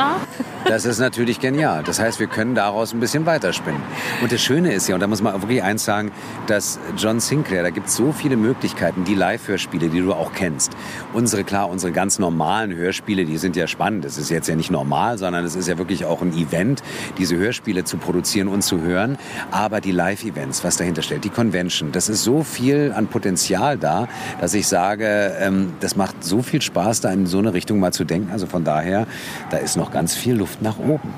Das 0.68 0.84
ist 0.84 1.00
natürlich 1.00 1.40
genial. 1.40 1.84
Das 1.84 1.98
heißt, 1.98 2.20
wir 2.20 2.28
können 2.28 2.54
daraus 2.54 2.94
ein 2.94 3.00
bisschen 3.00 3.26
weiterspinnen. 3.26 3.82
Und 4.22 4.34
das 4.34 4.42
Schöne 4.42 4.74
ist 4.74 4.90
ja, 4.90 4.96
und 4.96 5.02
da 5.02 5.08
muss 5.08 5.22
man 5.22 5.42
wirklich 5.42 5.64
eins 5.64 5.86
sagen, 5.86 6.12
dass 6.48 6.78
John 6.98 7.22
Sinclair, 7.22 7.64
da 7.64 7.70
gibt 7.70 7.88
es 7.88 7.96
so 7.96 8.12
viele 8.12 8.36
Möglichkeiten, 8.36 9.06
die 9.06 9.16
Live-Hörspiele, 9.16 9.88
die 9.88 10.02
du 10.02 10.14
auch 10.14 10.34
kennst. 10.34 10.74
Unsere, 11.14 11.46
klar, 11.46 11.70
unsere 11.70 11.94
ganz 11.94 12.20
normalen 12.20 12.76
Hörspiele, 12.76 13.24
die 13.24 13.38
sind 13.38 13.56
ja 13.56 13.68
spannend. 13.68 14.04
Das 14.04 14.18
ist 14.18 14.30
jetzt 14.30 14.50
ja 14.50 14.56
nicht 14.58 14.70
normal, 14.70 15.18
sondern 15.18 15.46
es 15.46 15.56
ist 15.56 15.70
ja 15.70 15.78
wirklich 15.78 16.04
auch 16.04 16.22
ein 16.22 16.34
Event, 16.34 16.84
diese 17.18 17.38
Hörspiele 17.38 17.86
zu 17.86 17.98
produzieren 17.98 18.50
und 18.50 18.62
zu 18.62 18.82
hören. 18.82 19.18
Aber 19.52 19.80
die 19.80 19.92
Live-Events, 19.92 20.66
was 20.66 20.76
dahinter 20.76 21.02
steht, 21.02 21.24
die 21.24 21.30
Convention, 21.30 21.94
das 21.94 22.10
ist 22.10 22.24
so 22.24 22.44
viel 22.44 22.94
an 22.94 23.08
Potenzial 23.08 23.78
da, 23.78 24.10
dass 24.42 24.54
ich 24.54 24.68
sage, 24.68 25.34
ähm, 25.40 25.74
das 25.80 25.96
macht 25.96 26.26
so 26.26 26.42
viel 26.42 26.62
Spaß, 26.62 27.00
da 27.00 27.12
in 27.12 27.26
so 27.26 27.40
eine 27.40 27.54
Richtung 27.54 27.80
mal 27.80 27.94
zu 27.94 28.04
denken. 28.04 28.32
Also 28.34 28.48
von 28.48 28.66
daher, 28.66 29.08
da 29.50 29.58
ist 29.58 29.78
noch 29.78 29.92
ganz 29.92 30.14
viel 30.14 30.36
Luft 30.36 30.57
nach 30.62 30.78
oben. 30.80 31.13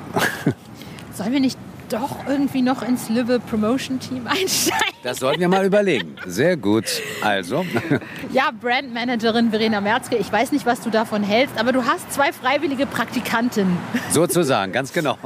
Sollen 1.13 1.33
wir 1.33 1.39
nicht 1.39 1.57
doch 1.89 2.27
irgendwie 2.27 2.61
noch 2.61 2.83
ins 2.83 3.09
Lübbe 3.09 3.39
Promotion 3.39 3.99
Team 3.99 4.27
einsteigen? 4.27 4.93
Das 5.03 5.17
sollten 5.19 5.39
wir 5.41 5.47
mal 5.49 5.65
überlegen. 5.65 6.15
Sehr 6.27 6.55
gut. 6.55 6.85
Also, 7.21 7.65
Ja, 8.31 8.51
Brandmanagerin 8.59 9.49
Verena 9.49 9.81
Merzke, 9.81 10.17
ich 10.17 10.31
weiß 10.31 10.51
nicht, 10.51 10.65
was 10.65 10.81
du 10.81 10.89
davon 10.91 11.23
hältst, 11.23 11.57
aber 11.57 11.71
du 11.71 11.85
hast 11.85 12.11
zwei 12.13 12.31
freiwillige 12.31 12.85
Praktikanten. 12.85 13.77
sozusagen, 14.11 14.71
ganz 14.71 14.93
genau. 14.93 15.17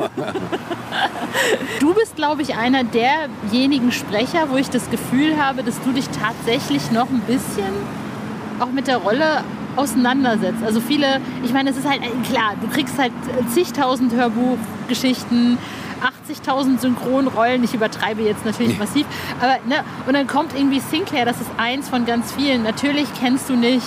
Du 1.79 1.93
bist, 1.93 2.15
glaube 2.15 2.43
ich, 2.43 2.55
einer 2.55 2.83
derjenigen 2.83 3.91
Sprecher, 3.91 4.49
wo 4.49 4.55
ich 4.57 4.69
das 4.69 4.89
Gefühl 4.89 5.37
habe, 5.41 5.63
dass 5.63 5.81
du 5.81 5.91
dich 5.91 6.07
tatsächlich 6.09 6.91
noch 6.91 7.09
ein 7.09 7.21
bisschen 7.21 7.73
auch 8.59 8.71
mit 8.71 8.87
der 8.87 8.97
Rolle 8.97 9.43
auseinandersetzt. 9.75 10.63
Also 10.65 10.79
viele, 10.79 11.21
ich 11.43 11.53
meine, 11.53 11.69
es 11.69 11.77
ist 11.77 11.87
halt 11.87 12.01
äh, 12.01 12.09
klar, 12.29 12.53
du 12.61 12.67
kriegst 12.67 12.97
halt 12.97 13.11
zigtausend 13.53 14.13
Hörbuchgeschichten, 14.13 15.57
80.000 16.27 16.79
Synchronrollen. 16.79 17.63
Ich 17.63 17.73
übertreibe 17.73 18.21
jetzt 18.21 18.45
natürlich 18.45 18.77
massiv. 18.77 19.05
Aber, 19.39 19.57
ne? 19.67 19.83
Und 20.05 20.13
dann 20.13 20.27
kommt 20.27 20.55
irgendwie 20.55 20.79
Sinclair, 20.79 21.25
das 21.25 21.39
ist 21.39 21.49
eins 21.57 21.89
von 21.89 22.05
ganz 22.05 22.33
vielen. 22.33 22.63
Natürlich 22.63 23.07
kennst 23.19 23.49
du 23.49 23.55
nicht 23.55 23.85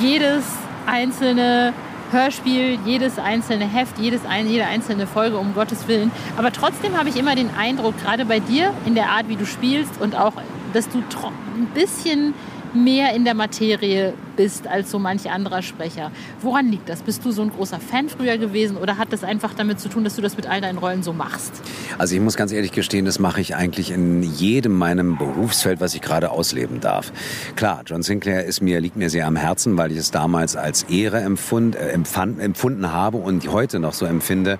jedes 0.00 0.44
einzelne 0.86 1.72
Hörspiel, 2.10 2.78
jedes 2.84 3.18
einzelne 3.18 3.64
Heft, 3.64 3.98
jedes, 3.98 4.20
jede 4.46 4.66
einzelne 4.66 5.06
Folge, 5.06 5.38
um 5.38 5.54
Gottes 5.54 5.88
Willen. 5.88 6.10
Aber 6.36 6.52
trotzdem 6.52 6.96
habe 6.96 7.08
ich 7.08 7.16
immer 7.16 7.34
den 7.34 7.48
Eindruck, 7.56 7.94
gerade 8.02 8.26
bei 8.26 8.38
dir, 8.38 8.74
in 8.84 8.94
der 8.94 9.10
Art, 9.10 9.28
wie 9.28 9.36
du 9.36 9.46
spielst 9.46 10.00
und 10.00 10.14
auch, 10.14 10.34
dass 10.74 10.88
du 10.88 10.98
ein 10.98 11.66
bisschen 11.74 12.34
mehr 12.74 13.14
in 13.14 13.24
der 13.24 13.34
Materie 13.34 14.14
bist 14.36 14.66
als 14.66 14.90
so 14.90 14.98
manch 14.98 15.30
anderer 15.30 15.62
Sprecher. 15.62 16.10
Woran 16.40 16.70
liegt 16.70 16.88
das? 16.88 17.02
Bist 17.02 17.24
du 17.24 17.30
so 17.30 17.42
ein 17.42 17.50
großer 17.50 17.78
Fan 17.80 18.08
früher 18.08 18.38
gewesen 18.38 18.76
oder 18.76 18.98
hat 18.98 19.12
das 19.12 19.24
einfach 19.24 19.54
damit 19.54 19.80
zu 19.80 19.88
tun, 19.88 20.04
dass 20.04 20.16
du 20.16 20.22
das 20.22 20.36
mit 20.36 20.46
all 20.46 20.60
deinen 20.60 20.78
Rollen 20.78 21.02
so 21.02 21.12
machst? 21.12 21.52
Also 21.98 22.14
ich 22.14 22.20
muss 22.20 22.36
ganz 22.36 22.52
ehrlich 22.52 22.72
gestehen, 22.72 23.04
das 23.04 23.18
mache 23.18 23.40
ich 23.40 23.54
eigentlich 23.54 23.90
in 23.90 24.22
jedem 24.22 24.72
meinem 24.72 25.18
Berufsfeld, 25.18 25.80
was 25.80 25.94
ich 25.94 26.00
gerade 26.00 26.30
ausleben 26.30 26.80
darf. 26.80 27.12
Klar, 27.56 27.82
John 27.86 28.02
Sinclair 28.02 28.44
ist 28.44 28.62
mir, 28.62 28.80
liegt 28.80 28.96
mir 28.96 29.10
sehr 29.10 29.26
am 29.26 29.36
Herzen, 29.36 29.76
weil 29.76 29.92
ich 29.92 29.98
es 29.98 30.10
damals 30.10 30.56
als 30.56 30.84
Ehre 30.84 31.20
empfund, 31.20 31.76
äh, 31.76 31.90
empfand, 31.90 32.40
empfunden 32.40 32.92
habe 32.92 33.18
und 33.18 33.46
heute 33.52 33.78
noch 33.78 33.92
so 33.92 34.06
empfinde, 34.06 34.58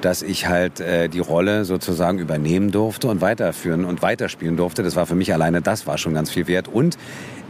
dass 0.00 0.22
ich 0.22 0.46
halt 0.46 0.80
äh, 0.80 1.08
die 1.08 1.18
Rolle 1.18 1.64
sozusagen 1.64 2.18
übernehmen 2.18 2.70
durfte 2.70 3.08
und 3.08 3.20
weiterführen 3.20 3.84
und 3.84 4.02
weiterspielen 4.02 4.56
durfte. 4.56 4.82
Das 4.82 4.96
war 4.96 5.06
für 5.06 5.14
mich 5.14 5.32
alleine, 5.32 5.60
das 5.62 5.86
war 5.86 5.98
schon 5.98 6.14
ganz 6.14 6.30
viel 6.30 6.46
wert. 6.46 6.68
Und 6.68 6.96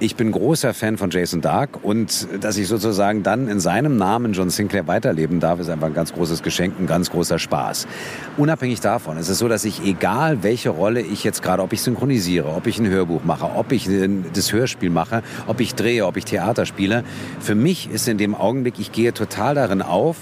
ich 0.01 0.15
bin 0.15 0.31
großer 0.31 0.75
Fan 0.75 0.97
von 0.97 1.11
Jason 1.11 1.41
Dark 1.41 1.83
und 1.83 2.29
dass 2.41 2.57
ich 2.57 2.69
sozusagen 2.69 3.25
dann 3.25 3.49
in 3.49 3.59
seinem 3.59 3.97
Namen 3.97 4.33
John 4.33 4.49
Sinclair 4.49 4.87
weiterleben 4.87 5.41
darf, 5.41 5.59
ist 5.59 5.69
einfach 5.69 5.89
ein 5.89 5.95
ganz 5.95 6.13
großes 6.13 6.45
Geschenk, 6.45 6.79
ein 6.79 6.87
ganz 6.87 7.11
großer 7.11 7.39
Spaß. 7.41 7.89
Unabhängig 8.37 8.81
davon 8.81 9.17
ist 9.17 9.29
es 9.29 9.39
so, 9.39 9.49
dass 9.49 9.65
ich, 9.65 9.85
egal 9.85 10.45
welche 10.45 10.71
Rolle 10.71 11.01
ich 11.01 11.25
jetzt 11.25 11.43
gerade, 11.43 11.65
ob 11.65 11.73
ich 11.73 11.83
synchronisiere, 11.83 12.49
ob 12.49 12.69
ich 12.69 12.79
ein 12.79 12.89
Hörbuch 12.89 13.25
mache, 13.25 13.51
ob 13.57 13.73
ich 13.73 13.89
das 14.33 14.53
Hörspiel 14.53 14.91
mache, 14.91 15.23
ob 15.49 15.61
ich 15.61 15.75
drehe, 15.75 16.07
ob 16.07 16.17
ich 16.17 16.25
Theater 16.25 16.65
spiele, 16.65 17.03
für 17.41 17.57
mich 17.57 17.91
ist 17.91 18.07
in 18.07 18.19
dem 18.19 18.37
Augenblick, 18.37 18.79
ich 18.79 18.93
gehe 18.93 19.13
total 19.13 19.57
darin 19.57 19.83
auf 19.83 20.17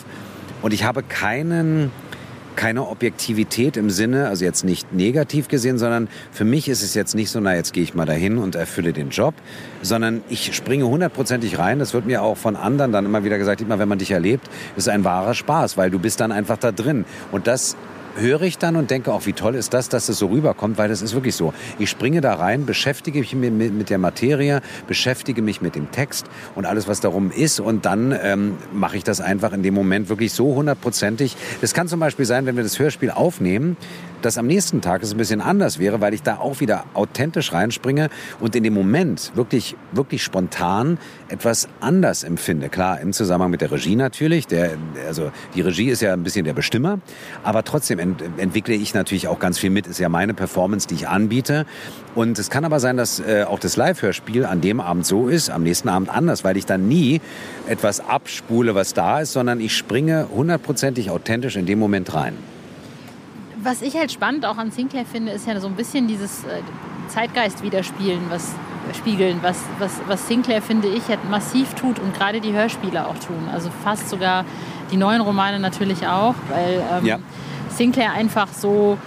und 0.63 0.73
ich 0.73 0.85
habe 0.85 1.03
keinen 1.03 1.93
keine 2.57 2.89
Objektivität 2.89 3.77
im 3.77 3.91
Sinne, 3.91 4.29
also 4.29 4.45
jetzt 4.45 4.65
nicht 4.65 4.93
negativ 4.93 5.49
gesehen, 5.49 5.79
sondern 5.79 6.09
für 6.33 6.45
mich 6.45 6.69
ist 6.69 6.83
es 6.83 6.95
jetzt 6.95 7.15
nicht 7.15 7.31
so, 7.31 7.39
na 7.41 7.55
jetzt 7.55 7.73
gehe 7.73 7.83
ich 7.83 7.95
mal 7.95 8.07
dahin 8.07 8.39
und 8.39 8.55
erfülle 8.55 8.93
den 8.93 9.11
Job, 9.11 9.35
sondern 9.83 10.23
ich 10.29 10.57
springe 10.57 10.87
hundertprozentig 10.87 11.59
rein. 11.59 11.79
Das 11.79 11.95
wird 11.95 12.07
mir 12.07 12.23
auch 12.23 12.37
von 12.37 12.57
anderen 12.57 12.93
dann 12.93 13.05
immer 13.05 13.25
wieder 13.25 13.39
gesagt, 13.39 13.61
immer 13.61 13.79
wenn 13.79 13.89
man 13.89 13.99
dich 13.99 14.11
erlebt, 14.11 14.49
ist 14.77 14.89
ein 14.89 15.05
wahrer 15.05 15.35
Spaß, 15.35 15.77
weil 15.77 15.91
du 15.91 15.99
bist 15.99 16.21
dann 16.21 16.33
einfach 16.33 16.57
da 16.57 16.73
drin. 16.73 17.05
Und 17.31 17.47
das 17.47 17.77
höre 18.17 18.43
ich 18.43 18.59
dann 18.59 18.77
und 18.77 18.91
denke 18.91 19.13
auch, 19.13 19.27
wie 19.27 19.33
toll 19.33 19.55
ist 19.55 19.75
das, 19.75 19.89
dass 19.89 20.09
es 20.09 20.19
so 20.19 20.27
rüberkommt, 20.27 20.79
weil 20.79 20.89
das 20.89 21.03
ist 21.03 21.15
wirklich 21.15 21.37
so. 21.37 21.53
Ich 21.79 21.91
springe 21.91 22.21
da 22.21 22.35
rein, 22.35 22.67
beschäftige 22.67 23.21
mich 23.21 23.35
mit, 23.35 23.91
der 23.91 23.99
Materie, 23.99 24.61
beschäftige 24.87 25.43
mich 25.43 25.61
mit 25.61 25.75
dem 25.75 25.91
Text 25.91 26.27
und 26.55 26.67
alles, 26.67 26.89
was 26.89 27.01
darum 27.01 27.31
ist 27.31 27.61
und 27.61 27.85
dann 27.85 28.17
ähm, 28.23 28.57
mache 28.73 28.97
ich 28.97 29.05
das 29.05 29.21
einfach 29.21 29.53
in 29.53 29.63
dem 29.63 29.75
Moment 29.75 30.09
wirklich 30.09 30.33
so 30.33 30.55
hundertprozentig. 30.55 31.37
Das 31.61 31.75
kann 31.75 31.89
zum 31.89 32.01
Beispiel 32.01 32.25
sein, 32.25 32.47
wenn 32.47 32.57
wir 32.57 32.63
das 32.63 32.79
Hörspiel 32.79 33.11
aufnehmen, 33.11 33.77
dass 34.23 34.39
am 34.39 34.47
nächsten 34.47 34.81
Tag 34.81 35.03
es 35.03 35.13
ein 35.13 35.19
bisschen 35.19 35.41
anders 35.41 35.79
wäre, 35.79 36.01
weil 36.01 36.15
ich 36.15 36.23
da 36.23 36.39
auch 36.39 36.61
wieder 36.61 36.85
authentisch 36.95 37.53
reinspringe 37.53 38.09
und 38.41 38.57
in 38.57 38.65
dem 38.65 38.75
Moment 38.75 39.33
wirklich, 39.35 39.77
wirklich 39.93 40.23
spontan 40.23 40.99
etwas 41.29 41.69
anders 41.81 42.25
empfinde. 42.25 42.69
Klar, 42.69 43.01
im 43.01 43.13
Zusammenhang 43.13 43.51
mit 43.51 43.61
der 43.61 43.71
Regie 43.71 43.97
natürlich. 43.97 44.47
Der, 44.47 44.73
also 45.07 45.31
die 45.55 45.61
Regie 45.61 45.91
ist 45.91 46.03
ja 46.03 46.13
ein 46.13 46.23
bisschen 46.23 46.45
der 46.45 46.55
Bestimmer, 46.55 46.99
aber 47.45 47.63
trotzdem 47.63 47.99
ent 48.07 48.39
entwickle 48.39 48.75
ich 48.75 48.95
natürlich 48.95 49.29
auch 49.29 49.39
ganz 49.39 49.59
viel 49.59 49.71
mit. 49.71 49.87
Ist 49.87 49.99
ja 49.99 50.09
meine 50.09 50.35
Performance, 50.35 50.89
die 50.89 50.95
ich 50.95 51.09
anbiete. 51.09 51.67
Und 52.15 52.39
es 52.39 52.51
kann 52.51 52.65
aber 52.65 52.81
sein, 52.81 52.97
dass 52.97 53.21
äh, 53.21 53.45
auch 53.49 53.59
das 53.59 53.77
Live-Hörspiel 53.77 54.45
an 54.45 54.61
dem 54.61 54.81
Abend 54.81 55.07
so 55.07 55.29
ist, 55.29 55.51
am 55.51 55.63
nächsten 55.63 55.89
Abend 55.89 56.09
anders, 56.09 56.45
weil 56.45 56.57
ich 56.57 56.67
dann 56.67 56.89
nie 56.89 57.21
etwas 57.69 58.01
abspule, 58.01 58.75
was 58.75 58.95
da 58.95 59.21
ist, 59.21 59.33
sondern 59.33 59.61
ich 59.61 59.77
springe 59.77 60.29
hundertprozentig 60.35 61.11
authentisch 61.11 61.57
in 61.57 61.67
dem 61.67 61.79
Moment 61.79 62.15
rein 62.15 62.35
was 63.67 63.83
ich 63.83 63.97
halt 63.97 64.13
spannend 64.13 64.47
auch 64.47 64.59
an 64.59 64.71
Sinclair 64.71 65.05
finde, 65.05 65.33
ist 65.33 65.49
ja 65.49 65.59
so 65.59 65.67
ein 65.67 65.75
bisschen 65.75 66.07
dieses 66.07 66.45
äh, 66.45 66.63
Zeitgeist 67.09 67.65
widerspiegeln, 67.65 68.21
was 68.31 68.55
spiegeln, 68.95 69.39
was, 69.43 69.59
was, 69.79 70.01
was 70.07 70.29
Sinclair, 70.29 70.63
finde 70.63 70.89
ich, 70.89 71.09
halt 71.09 71.29
massiv 71.29 71.75
tut 71.75 71.99
und 71.99 72.15
gerade 72.15 72.41
die 72.41 72.53
Hörspiele 72.53 73.07
auch 73.07 73.19
tun. 73.19 73.49
Also 73.53 73.71
fast 73.83 74.09
sogar 74.09 74.45
die 74.93 74.97
neuen 74.97 75.21
Romane 75.21 75.59
natürlich 75.59 76.07
auch, 76.07 76.35
weil 76.49 76.83
ähm, 76.93 77.05
ja. 77.05 77.19
Sinclair 77.77 78.13
einfach 78.13 78.49
so, 78.49 78.99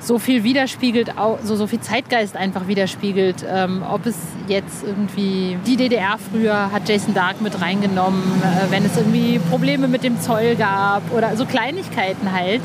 so 0.00 0.18
viel 0.18 0.44
widerspiegelt, 0.44 1.12
so, 1.44 1.56
so 1.56 1.66
viel 1.66 1.80
Zeitgeist 1.80 2.36
einfach 2.36 2.66
widerspiegelt. 2.66 3.44
Ähm, 3.48 3.82
ob 3.88 4.06
es 4.06 4.16
jetzt 4.48 4.84
irgendwie 4.84 5.58
die 5.66 5.76
DDR 5.76 6.16
früher 6.30 6.72
hat 6.72 6.88
Jason 6.88 7.14
Dark 7.14 7.40
mit 7.40 7.60
reingenommen, 7.60 8.22
äh, 8.42 8.70
wenn 8.70 8.84
es 8.84 8.96
irgendwie 8.96 9.38
Probleme 9.50 9.88
mit 9.88 10.02
dem 10.02 10.20
Zoll 10.20 10.56
gab 10.56 11.02
oder 11.14 11.36
so 11.36 11.44
Kleinigkeiten 11.44 12.32
halt. 12.32 12.62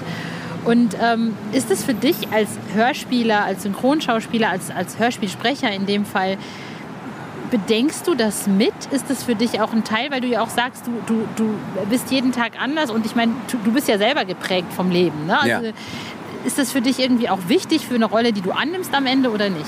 Und 0.65 0.97
ähm, 0.99 1.35
ist 1.53 1.69
es 1.69 1.83
für 1.83 1.93
dich 1.93 2.15
als 2.31 2.49
Hörspieler, 2.73 3.43
als 3.43 3.63
Synchronschauspieler, 3.63 4.49
als, 4.49 4.71
als 4.71 4.97
Hörspielsprecher 4.97 5.71
in 5.71 5.85
dem 5.85 6.05
Fall, 6.05 6.37
bedenkst 7.49 8.07
du 8.07 8.15
das 8.15 8.47
mit? 8.47 8.73
Ist 8.91 9.09
das 9.09 9.23
für 9.23 9.35
dich 9.35 9.61
auch 9.61 9.73
ein 9.73 9.83
Teil, 9.83 10.11
weil 10.11 10.21
du 10.21 10.27
ja 10.27 10.41
auch 10.41 10.49
sagst, 10.49 10.85
du, 10.87 10.91
du, 11.05 11.27
du 11.35 11.55
bist 11.89 12.11
jeden 12.11 12.31
Tag 12.31 12.53
anders 12.59 12.91
und 12.91 13.05
ich 13.05 13.15
meine, 13.15 13.33
du, 13.51 13.57
du 13.63 13.71
bist 13.71 13.87
ja 13.87 13.97
selber 13.97 14.25
geprägt 14.25 14.71
vom 14.73 14.91
Leben. 14.91 15.25
Ne? 15.25 15.39
Also, 15.39 15.67
ja. 15.67 15.73
Ist 16.45 16.59
das 16.59 16.71
für 16.71 16.81
dich 16.81 16.99
irgendwie 16.99 17.27
auch 17.29 17.39
wichtig 17.47 17.87
für 17.87 17.95
eine 17.95 18.05
Rolle, 18.05 18.31
die 18.31 18.41
du 18.41 18.51
annimmst 18.51 18.93
am 18.93 19.07
Ende 19.07 19.31
oder 19.31 19.49
nicht? 19.49 19.65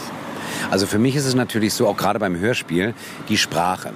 Also 0.70 0.86
für 0.86 1.00
mich 1.00 1.16
ist 1.16 1.26
es 1.26 1.34
natürlich 1.34 1.74
so, 1.74 1.88
auch 1.88 1.98
gerade 1.98 2.20
beim 2.20 2.38
Hörspiel, 2.38 2.94
die 3.30 3.38
Sprache 3.38 3.94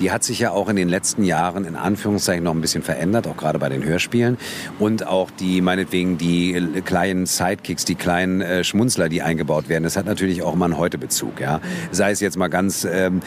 die 0.00 0.10
hat 0.10 0.24
sich 0.24 0.38
ja 0.40 0.50
auch 0.50 0.68
in 0.68 0.76
den 0.76 0.88
letzten 0.88 1.24
Jahren 1.24 1.64
in 1.64 1.76
Anführungszeichen 1.76 2.42
noch 2.42 2.54
ein 2.54 2.60
bisschen 2.60 2.82
verändert, 2.82 3.26
auch 3.26 3.36
gerade 3.36 3.58
bei 3.58 3.68
den 3.68 3.84
Hörspielen. 3.84 4.38
Und 4.78 5.06
auch 5.06 5.30
die, 5.30 5.60
meinetwegen, 5.60 6.18
die 6.18 6.80
kleinen 6.84 7.26
Sidekicks, 7.26 7.84
die 7.84 7.94
kleinen 7.94 8.40
äh, 8.40 8.64
Schmunzler, 8.64 9.08
die 9.08 9.22
eingebaut 9.22 9.68
werden, 9.68 9.84
das 9.84 9.96
hat 9.96 10.06
natürlich 10.06 10.42
auch 10.42 10.54
immer 10.54 10.64
einen 10.64 10.78
Heute-Bezug. 10.78 11.40
Ja? 11.40 11.60
Sei 11.90 12.10
es 12.10 12.20
jetzt 12.20 12.36
mal 12.36 12.48
ganz 12.48 12.86
ähm, 12.90 13.20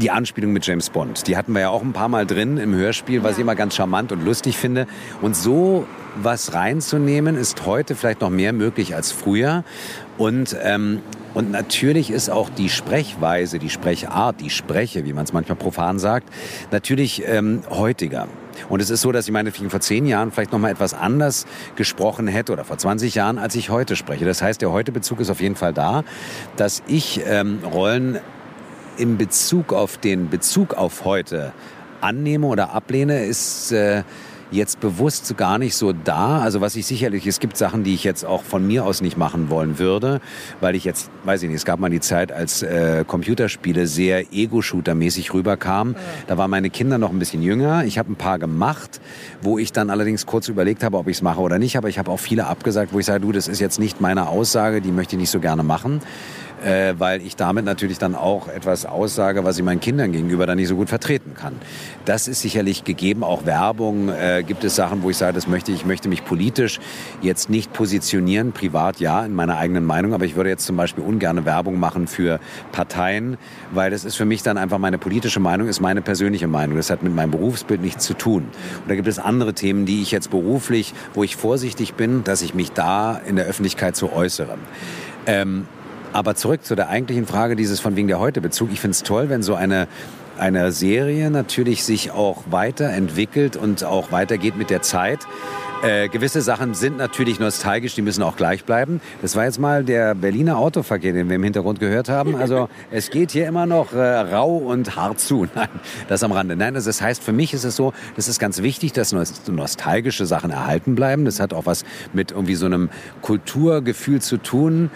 die 0.00 0.10
Anspielung 0.10 0.52
mit 0.52 0.66
James 0.66 0.90
Bond. 0.90 1.26
Die 1.26 1.36
hatten 1.36 1.52
wir 1.52 1.60
ja 1.60 1.70
auch 1.70 1.82
ein 1.82 1.92
paar 1.92 2.08
Mal 2.08 2.26
drin 2.26 2.58
im 2.58 2.74
Hörspiel, 2.74 3.22
was 3.22 3.34
ich 3.34 3.40
immer 3.40 3.54
ganz 3.54 3.74
charmant 3.74 4.12
und 4.12 4.24
lustig 4.24 4.56
finde. 4.56 4.86
Und 5.22 5.36
so 5.36 5.86
was 6.20 6.54
reinzunehmen, 6.54 7.36
ist 7.36 7.64
heute 7.66 7.94
vielleicht 7.94 8.20
noch 8.20 8.30
mehr 8.30 8.52
möglich 8.52 8.94
als 8.94 9.12
früher. 9.12 9.64
Und 10.16 10.56
ähm, 10.62 11.00
und 11.34 11.50
natürlich 11.52 12.10
ist 12.10 12.30
auch 12.30 12.50
die 12.50 12.68
Sprechweise, 12.68 13.58
die 13.58 13.70
Sprechart, 13.70 14.40
die 14.40 14.50
Spreche, 14.50 15.04
wie 15.04 15.12
man 15.12 15.24
es 15.24 15.32
manchmal 15.32 15.56
profan 15.56 15.98
sagt, 15.98 16.28
natürlich 16.72 17.22
ähm, 17.26 17.62
heutiger. 17.70 18.26
Und 18.68 18.80
es 18.80 18.90
ist 18.90 19.02
so, 19.02 19.12
dass 19.12 19.26
ich 19.26 19.32
meinetwegen 19.32 19.70
vor 19.70 19.80
zehn 19.80 20.06
Jahren 20.06 20.32
vielleicht 20.32 20.52
noch 20.52 20.58
mal 20.58 20.70
etwas 20.70 20.94
anders 20.94 21.46
gesprochen 21.76 22.26
hätte 22.26 22.52
oder 22.52 22.64
vor 22.64 22.76
20 22.76 23.14
Jahren, 23.14 23.38
als 23.38 23.54
ich 23.54 23.70
heute 23.70 23.94
spreche. 23.94 24.24
Das 24.24 24.42
heißt, 24.42 24.60
der 24.60 24.72
Heute-Bezug 24.72 25.20
ist 25.20 25.30
auf 25.30 25.40
jeden 25.40 25.54
Fall 25.54 25.72
da, 25.72 26.02
dass 26.56 26.82
ich 26.88 27.20
ähm, 27.24 27.60
Rollen 27.62 28.18
in 28.98 29.16
Bezug 29.16 29.72
auf 29.72 29.96
den 29.98 30.28
Bezug 30.28 30.74
auf 30.74 31.04
heute 31.04 31.52
annehme 32.00 32.46
oder 32.46 32.74
ablehne, 32.74 33.24
ist 33.24 33.72
äh, 33.72 34.02
jetzt 34.50 34.80
bewusst 34.80 35.36
gar 35.36 35.58
nicht 35.58 35.74
so 35.74 35.92
da. 35.92 36.40
Also 36.40 36.60
was 36.60 36.76
ich 36.76 36.86
sicherlich, 36.86 37.26
es 37.26 37.40
gibt 37.40 37.56
Sachen, 37.56 37.84
die 37.84 37.94
ich 37.94 38.04
jetzt 38.04 38.24
auch 38.24 38.42
von 38.42 38.66
mir 38.66 38.84
aus 38.84 39.00
nicht 39.00 39.16
machen 39.16 39.50
wollen 39.50 39.78
würde, 39.78 40.20
weil 40.60 40.74
ich 40.74 40.84
jetzt, 40.84 41.10
weiß 41.24 41.42
ich 41.42 41.48
nicht, 41.48 41.58
es 41.58 41.64
gab 41.64 41.80
mal 41.80 41.90
die 41.90 42.00
Zeit, 42.00 42.32
als 42.32 42.62
äh, 42.62 43.04
Computerspiele 43.06 43.86
sehr 43.86 44.32
Ego-Shooter-mäßig 44.32 45.34
rüberkamen. 45.34 45.96
Da 46.26 46.38
waren 46.38 46.50
meine 46.50 46.70
Kinder 46.70 46.98
noch 46.98 47.10
ein 47.10 47.18
bisschen 47.18 47.42
jünger. 47.42 47.84
Ich 47.84 47.98
habe 47.98 48.12
ein 48.12 48.16
paar 48.16 48.38
gemacht, 48.38 49.00
wo 49.42 49.58
ich 49.58 49.72
dann 49.72 49.90
allerdings 49.90 50.26
kurz 50.26 50.48
überlegt 50.48 50.82
habe, 50.82 50.96
ob 50.98 51.08
ich 51.08 51.18
es 51.18 51.22
mache 51.22 51.40
oder 51.40 51.58
nicht. 51.58 51.76
Aber 51.76 51.88
ich 51.88 51.98
habe 51.98 52.10
auch 52.10 52.20
viele 52.20 52.46
abgesagt, 52.46 52.92
wo 52.92 52.98
ich 52.98 53.06
sage, 53.06 53.20
du, 53.20 53.32
das 53.32 53.48
ist 53.48 53.60
jetzt 53.60 53.78
nicht 53.78 54.00
meine 54.00 54.28
Aussage, 54.28 54.80
die 54.80 54.92
möchte 54.92 55.16
ich 55.16 55.20
nicht 55.20 55.30
so 55.30 55.40
gerne 55.40 55.62
machen 55.62 56.00
äh, 56.64 56.94
weil 56.98 57.22
ich 57.22 57.36
damit 57.36 57.64
natürlich 57.64 57.98
dann 57.98 58.14
auch 58.14 58.48
etwas 58.48 58.86
aussage, 58.86 59.44
was 59.44 59.58
ich 59.58 59.64
meinen 59.64 59.80
Kindern 59.80 60.12
gegenüber 60.12 60.46
dann 60.46 60.56
nicht 60.56 60.68
so 60.68 60.76
gut 60.76 60.88
vertreten 60.88 61.34
kann. 61.34 61.54
Das 62.04 62.28
ist 62.28 62.40
sicherlich 62.40 62.84
gegeben. 62.84 63.22
Auch 63.22 63.46
Werbung 63.46 64.08
äh, 64.08 64.42
gibt 64.46 64.64
es 64.64 64.76
Sachen, 64.76 65.02
wo 65.02 65.10
ich 65.10 65.16
sage, 65.16 65.34
das 65.34 65.46
möchte 65.46 65.72
ich, 65.72 65.84
möchte 65.84 66.08
mich 66.08 66.24
politisch 66.24 66.80
jetzt 67.22 67.50
nicht 67.50 67.72
positionieren, 67.72 68.52
privat 68.52 69.00
ja, 69.00 69.24
in 69.24 69.34
meiner 69.34 69.56
eigenen 69.58 69.84
Meinung, 69.84 70.14
aber 70.14 70.24
ich 70.24 70.36
würde 70.36 70.50
jetzt 70.50 70.66
zum 70.66 70.76
Beispiel 70.76 71.04
ungern 71.04 71.44
Werbung 71.44 71.78
machen 71.78 72.06
für 72.06 72.40
Parteien, 72.72 73.36
weil 73.72 73.90
das 73.90 74.04
ist 74.04 74.16
für 74.16 74.24
mich 74.24 74.42
dann 74.42 74.58
einfach 74.58 74.78
meine 74.78 74.98
politische 74.98 75.40
Meinung, 75.40 75.68
ist 75.68 75.80
meine 75.80 76.02
persönliche 76.02 76.48
Meinung. 76.48 76.76
Das 76.76 76.90
hat 76.90 77.02
mit 77.02 77.14
meinem 77.14 77.30
Berufsbild 77.30 77.80
nichts 77.80 78.04
zu 78.04 78.14
tun. 78.14 78.44
Und 78.82 78.88
da 78.88 78.94
gibt 78.94 79.08
es 79.08 79.18
andere 79.18 79.54
Themen, 79.54 79.86
die 79.86 80.02
ich 80.02 80.10
jetzt 80.10 80.30
beruflich, 80.30 80.94
wo 81.14 81.22
ich 81.22 81.36
vorsichtig 81.36 81.94
bin, 81.94 82.24
dass 82.24 82.42
ich 82.42 82.54
mich 82.54 82.72
da 82.72 83.20
in 83.26 83.36
der 83.36 83.46
Öffentlichkeit 83.46 83.96
so 83.96 84.12
äußere. 84.12 84.56
Ähm, 85.26 85.66
aber 86.12 86.34
zurück 86.34 86.64
zu 86.64 86.74
der 86.74 86.88
eigentlichen 86.88 87.26
Frage 87.26 87.56
dieses 87.56 87.80
von 87.80 87.96
wegen 87.96 88.08
der 88.08 88.18
Heute-Bezug. 88.18 88.70
Ich 88.72 88.80
finde 88.80 88.92
es 88.92 89.02
toll, 89.02 89.28
wenn 89.28 89.42
so 89.42 89.54
eine 89.54 89.88
eine 90.38 90.72
Serie 90.72 91.30
natürlich 91.30 91.84
sich 91.84 92.12
auch 92.12 92.44
weiterentwickelt 92.50 93.56
und 93.56 93.84
auch 93.84 94.12
weitergeht 94.12 94.56
mit 94.56 94.70
der 94.70 94.82
Zeit. 94.82 95.26
Äh, 95.80 96.08
gewisse 96.08 96.42
Sachen 96.42 96.74
sind 96.74 96.96
natürlich 96.96 97.38
nostalgisch, 97.38 97.94
die 97.94 98.02
müssen 98.02 98.24
auch 98.24 98.36
gleich 98.36 98.64
bleiben. 98.64 99.00
Das 99.22 99.36
war 99.36 99.44
jetzt 99.44 99.60
mal 99.60 99.84
der 99.84 100.16
Berliner 100.16 100.58
Autoverkehr, 100.58 101.12
den 101.12 101.28
wir 101.28 101.36
im 101.36 101.42
Hintergrund 101.44 101.78
gehört 101.78 102.08
haben. 102.08 102.34
Also 102.34 102.68
es 102.90 103.10
geht 103.10 103.30
hier 103.30 103.46
immer 103.46 103.64
noch 103.64 103.92
äh, 103.92 103.98
rau 103.98 104.56
und 104.56 104.96
hart 104.96 105.20
zu. 105.20 105.46
Nein, 105.54 105.68
das 106.08 106.24
am 106.24 106.32
Rande. 106.32 106.56
Nein, 106.56 106.74
das 106.74 107.00
heißt, 107.00 107.22
für 107.22 107.32
mich 107.32 107.54
ist 107.54 107.62
es 107.62 107.76
so, 107.76 107.92
das 108.16 108.26
ist 108.26 108.40
ganz 108.40 108.60
wichtig, 108.60 108.92
dass 108.92 109.14
nostalgische 109.46 110.26
Sachen 110.26 110.50
erhalten 110.50 110.96
bleiben. 110.96 111.24
Das 111.24 111.38
hat 111.38 111.54
auch 111.54 111.66
was 111.66 111.84
mit 112.12 112.32
irgendwie 112.32 112.56
so 112.56 112.66
einem 112.66 112.90
Kulturgefühl 113.22 114.20
zu 114.20 114.38
tun. 114.38 114.90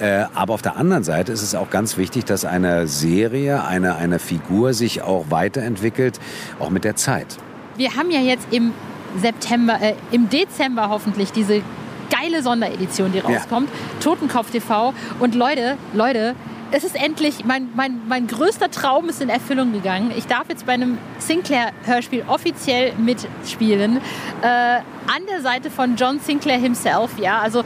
Äh, 0.00 0.26
aber 0.34 0.54
auf 0.54 0.62
der 0.62 0.76
anderen 0.76 1.02
Seite 1.04 1.32
ist 1.32 1.42
es 1.42 1.54
auch 1.54 1.70
ganz 1.70 1.96
wichtig, 1.96 2.24
dass 2.24 2.44
eine 2.44 2.86
Serie, 2.86 3.64
eine, 3.64 3.96
eine 3.96 4.18
Figur 4.18 4.72
sich 4.72 5.02
auch 5.02 5.26
weiterentwickelt, 5.30 6.20
auch 6.60 6.70
mit 6.70 6.84
der 6.84 6.96
Zeit. 6.96 7.36
Wir 7.76 7.96
haben 7.96 8.10
ja 8.10 8.20
jetzt 8.20 8.46
im 8.52 8.72
September, 9.16 9.80
äh, 9.80 9.94
im 10.10 10.28
Dezember 10.28 10.88
hoffentlich 10.88 11.32
diese 11.32 11.62
geile 12.10 12.42
Sonderedition, 12.42 13.12
die 13.12 13.18
rauskommt. 13.18 13.68
Ja. 13.68 14.00
Totenkopf 14.00 14.50
TV. 14.50 14.94
Und 15.18 15.34
Leute, 15.34 15.76
Leute, 15.92 16.34
es 16.70 16.84
ist 16.84 16.96
endlich, 16.96 17.44
mein, 17.44 17.68
mein, 17.74 18.00
mein 18.08 18.26
größter 18.26 18.70
Traum 18.70 19.08
ist 19.08 19.22
in 19.22 19.28
Erfüllung 19.28 19.72
gegangen. 19.72 20.12
Ich 20.16 20.26
darf 20.26 20.48
jetzt 20.48 20.66
bei 20.66 20.72
einem 20.72 20.98
Sinclair-Hörspiel 21.18 22.24
offiziell 22.28 22.92
mitspielen. 22.94 23.98
Äh, 24.42 24.46
an 24.46 25.24
der 25.30 25.40
Seite 25.40 25.70
von 25.70 25.96
John 25.96 26.20
Sinclair 26.20 26.58
himself, 26.58 27.18
ja. 27.18 27.38
Also 27.38 27.64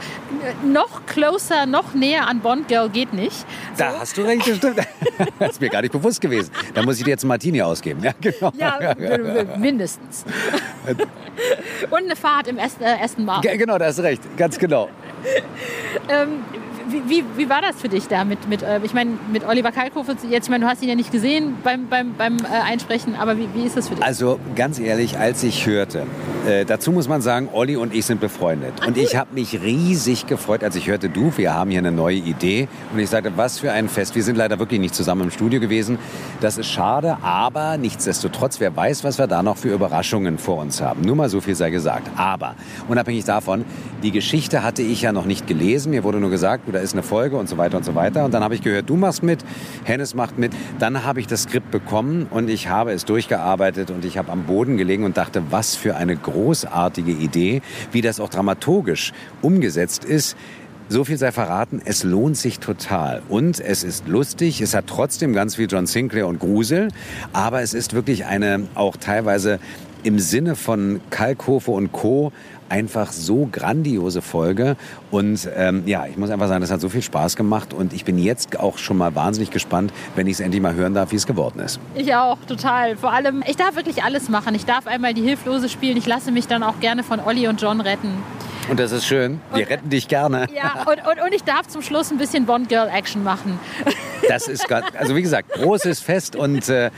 noch 0.63 1.05
closer, 1.05 1.65
noch 1.65 1.93
näher 1.93 2.27
an 2.27 2.39
Bond 2.39 2.67
Girl 2.69 2.89
geht 2.89 3.13
nicht. 3.13 3.37
So. 3.37 3.45
Da 3.77 3.99
hast 3.99 4.17
du 4.17 4.21
recht, 4.21 4.47
das 4.47 4.57
stimmt. 4.57 4.77
das 5.39 5.51
ist 5.51 5.61
mir 5.61 5.69
gar 5.69 5.81
nicht 5.81 5.91
bewusst 5.91 6.21
gewesen. 6.21 6.51
Da 6.73 6.81
muss 6.83 6.97
ich 6.97 7.03
dir 7.03 7.11
jetzt 7.11 7.25
Martini 7.25 7.61
ausgeben. 7.61 8.01
Ja, 8.03 8.13
genau. 8.19 8.53
Ja, 8.57 8.95
mindestens. 9.57 10.23
Und 11.89 12.03
eine 12.03 12.15
Fahrt 12.15 12.47
im 12.47 12.57
Aston 12.59 13.25
Martin. 13.25 13.57
Genau, 13.57 13.77
da 13.77 13.85
hast 13.85 13.99
du 13.99 14.03
recht. 14.03 14.21
Ganz 14.37 14.57
genau. 14.57 14.89
ähm, 16.09 16.43
wie, 16.93 17.01
wie, 17.09 17.23
wie, 17.35 17.49
war 17.49 17.61
das 17.61 17.75
für 17.75 17.89
dich 17.89 18.07
da 18.07 18.23
mit, 18.23 18.47
mit 18.47 18.61
äh, 18.61 18.79
ich 18.83 18.93
meine, 18.93 19.11
mit 19.31 19.45
Oliver 19.45 19.71
Kalkofe 19.71 20.15
jetzt, 20.29 20.45
ich 20.45 20.49
meine, 20.49 20.65
du 20.65 20.71
hast 20.71 20.81
ihn 20.81 20.89
ja 20.89 20.95
nicht 20.95 21.11
gesehen 21.11 21.57
beim, 21.63 21.87
beim, 21.87 22.13
beim 22.13 22.37
äh, 22.37 22.71
Einsprechen, 22.71 23.15
aber 23.15 23.37
wie, 23.37 23.49
wie 23.53 23.63
ist 23.63 23.75
das 23.75 23.89
für 23.89 23.95
dich? 23.95 24.03
Also 24.03 24.39
ganz 24.55 24.79
ehrlich, 24.79 25.17
als 25.17 25.43
ich 25.43 25.65
hörte, 25.65 26.05
äh, 26.47 26.65
dazu 26.65 26.91
muss 26.91 27.07
man 27.07 27.21
sagen, 27.21 27.49
Olli 27.51 27.75
und 27.75 27.93
ich 27.93 28.05
sind 28.05 28.21
befreundet. 28.21 28.73
Ach, 28.81 28.87
und 28.87 28.97
ich 28.97 29.15
habe 29.15 29.33
mich 29.33 29.61
riesig 29.61 30.27
gefreut, 30.27 30.63
als 30.63 30.75
ich 30.75 30.87
hörte, 30.87 31.09
du, 31.09 31.31
wir 31.35 31.53
haben 31.53 31.71
hier 31.71 31.79
eine 31.79 31.91
neue 31.91 32.17
Idee. 32.17 32.67
Und 32.93 32.99
ich 32.99 33.09
sagte, 33.09 33.33
was 33.35 33.59
für 33.59 33.71
ein 33.71 33.89
Fest. 33.89 34.15
Wir 34.15 34.23
sind 34.23 34.37
leider 34.37 34.59
wirklich 34.59 34.79
nicht 34.79 34.95
zusammen 34.95 35.23
im 35.23 35.31
Studio 35.31 35.59
gewesen. 35.59 35.97
Das 36.41 36.57
ist 36.57 36.67
schade, 36.67 37.17
aber 37.21 37.77
nichtsdestotrotz, 37.77 38.59
wer 38.59 38.75
weiß, 38.75 39.03
was 39.03 39.17
wir 39.17 39.27
da 39.27 39.41
noch 39.41 39.57
für 39.57 39.73
Überraschungen 39.73 40.37
vor 40.37 40.57
uns 40.57 40.81
haben. 40.81 41.01
Nur 41.01 41.15
mal 41.15 41.29
so 41.29 41.41
viel 41.41 41.55
sei 41.55 41.69
gesagt. 41.69 42.09
Aber 42.17 42.55
unabhängig 42.87 43.23
davon, 43.25 43.65
die 44.03 44.11
Geschichte 44.11 44.63
hatte 44.63 44.81
ich 44.81 45.01
ja 45.01 45.11
noch 45.11 45.25
nicht 45.25 45.47
gelesen. 45.47 45.91
Mir 45.91 46.03
wurde 46.03 46.19
nur 46.19 46.29
gesagt, 46.29 46.63
da 46.71 46.79
ist 46.83 46.93
eine 46.93 47.03
Folge 47.03 47.37
und 47.37 47.49
so 47.49 47.57
weiter 47.57 47.77
und 47.77 47.85
so 47.85 47.95
weiter. 47.95 48.25
Und 48.25 48.33
dann 48.33 48.43
habe 48.43 48.55
ich 48.55 48.61
gehört, 48.61 48.89
du 48.89 48.95
machst 48.95 49.23
mit, 49.23 49.43
Hennes 49.83 50.13
macht 50.13 50.37
mit. 50.37 50.53
Dann 50.79 51.03
habe 51.03 51.19
ich 51.19 51.27
das 51.27 51.43
Skript 51.43 51.71
bekommen 51.71 52.27
und 52.29 52.49
ich 52.49 52.69
habe 52.69 52.91
es 52.91 53.05
durchgearbeitet 53.05 53.89
und 53.89 54.05
ich 54.05 54.17
habe 54.17 54.31
am 54.31 54.43
Boden 54.43 54.77
gelegen 54.77 55.03
und 55.03 55.17
dachte, 55.17 55.43
was 55.49 55.75
für 55.75 55.95
eine 55.95 56.15
großartige 56.15 57.11
Idee, 57.11 57.61
wie 57.91 58.01
das 58.01 58.19
auch 58.19 58.29
dramaturgisch 58.29 59.13
umgesetzt 59.41 60.05
ist. 60.05 60.37
So 60.89 61.05
viel 61.05 61.17
sei 61.17 61.31
verraten, 61.31 61.81
es 61.83 62.03
lohnt 62.03 62.37
sich 62.37 62.59
total. 62.59 63.23
Und 63.29 63.59
es 63.59 63.83
ist 63.83 64.07
lustig, 64.07 64.61
es 64.61 64.75
hat 64.75 64.85
trotzdem 64.87 65.33
ganz 65.33 65.55
viel 65.55 65.67
John 65.69 65.87
Sinclair 65.87 66.27
und 66.27 66.39
Grusel, 66.39 66.89
aber 67.31 67.61
es 67.61 67.73
ist 67.73 67.93
wirklich 67.93 68.25
eine 68.25 68.67
auch 68.75 68.97
teilweise 68.97 69.59
im 70.03 70.19
Sinne 70.19 70.55
von 70.55 70.99
Kalkhofe 71.09 71.71
und 71.71 71.93
Co 71.93 72.31
einfach 72.69 73.11
so 73.11 73.47
grandiose 73.51 74.21
Folge. 74.21 74.75
Und 75.11 75.47
ähm, 75.55 75.83
ja, 75.85 76.05
ich 76.07 76.17
muss 76.17 76.29
einfach 76.29 76.47
sagen, 76.47 76.61
das 76.61 76.71
hat 76.71 76.81
so 76.81 76.89
viel 76.89 77.01
Spaß 77.01 77.35
gemacht. 77.35 77.73
Und 77.73 77.93
ich 77.93 78.05
bin 78.05 78.17
jetzt 78.17 78.59
auch 78.59 78.77
schon 78.77 78.97
mal 78.97 79.15
wahnsinnig 79.15 79.51
gespannt, 79.51 79.93
wenn 80.15 80.27
ich 80.27 80.33
es 80.33 80.39
endlich 80.39 80.61
mal 80.61 80.73
hören 80.73 80.93
darf, 80.93 81.11
wie 81.11 81.17
es 81.17 81.27
geworden 81.27 81.59
ist. 81.59 81.79
Ich 81.95 82.13
auch, 82.15 82.37
total. 82.47 82.97
Vor 82.97 83.11
allem, 83.11 83.43
ich 83.47 83.55
darf 83.55 83.75
wirklich 83.75 84.03
alles 84.03 84.29
machen. 84.29 84.55
Ich 84.55 84.65
darf 84.65 84.87
einmal 84.87 85.13
die 85.13 85.21
Hilflose 85.23 85.69
spielen. 85.69 85.97
Ich 85.97 86.07
lasse 86.07 86.31
mich 86.31 86.47
dann 86.47 86.63
auch 86.63 86.79
gerne 86.79 87.03
von 87.03 87.19
Olli 87.19 87.47
und 87.47 87.61
John 87.61 87.81
retten. 87.81 88.11
Und 88.69 88.79
das 88.79 88.91
ist 88.91 89.05
schön. 89.05 89.41
Wir 89.53 89.63
und, 89.63 89.69
retten 89.71 89.89
dich 89.89 90.07
gerne. 90.07 90.47
Ja, 90.55 90.85
und, 90.85 91.05
und, 91.05 91.25
und 91.25 91.33
ich 91.33 91.43
darf 91.43 91.67
zum 91.67 91.81
Schluss 91.81 92.11
ein 92.11 92.17
bisschen 92.17 92.45
Bond-Girl-Action 92.45 93.23
machen. 93.23 93.59
Das 94.29 94.47
ist, 94.47 94.71
also 94.71 95.17
wie 95.17 95.21
gesagt, 95.21 95.51
großes 95.51 95.99
Fest 95.99 96.37
und 96.37 96.69
äh, 96.69 96.91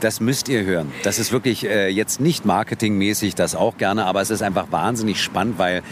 das 0.00 0.20
müsst 0.20 0.48
ihr 0.48 0.64
hören. 0.64 0.92
Das 1.02 1.18
ist 1.18 1.32
wirklich 1.32 1.66
äh, 1.66 1.88
jetzt 1.88 2.20
nicht 2.20 2.44
marketingmäßig, 2.44 3.34
das 3.34 3.54
auch 3.54 3.76
gerne, 3.76 4.06
aber 4.06 4.20
es 4.20 4.30
ist 4.30 4.42
einfach 4.42 4.70
wahnsinnig 4.70 5.22
spannend, 5.22 5.58
weil 5.58 5.82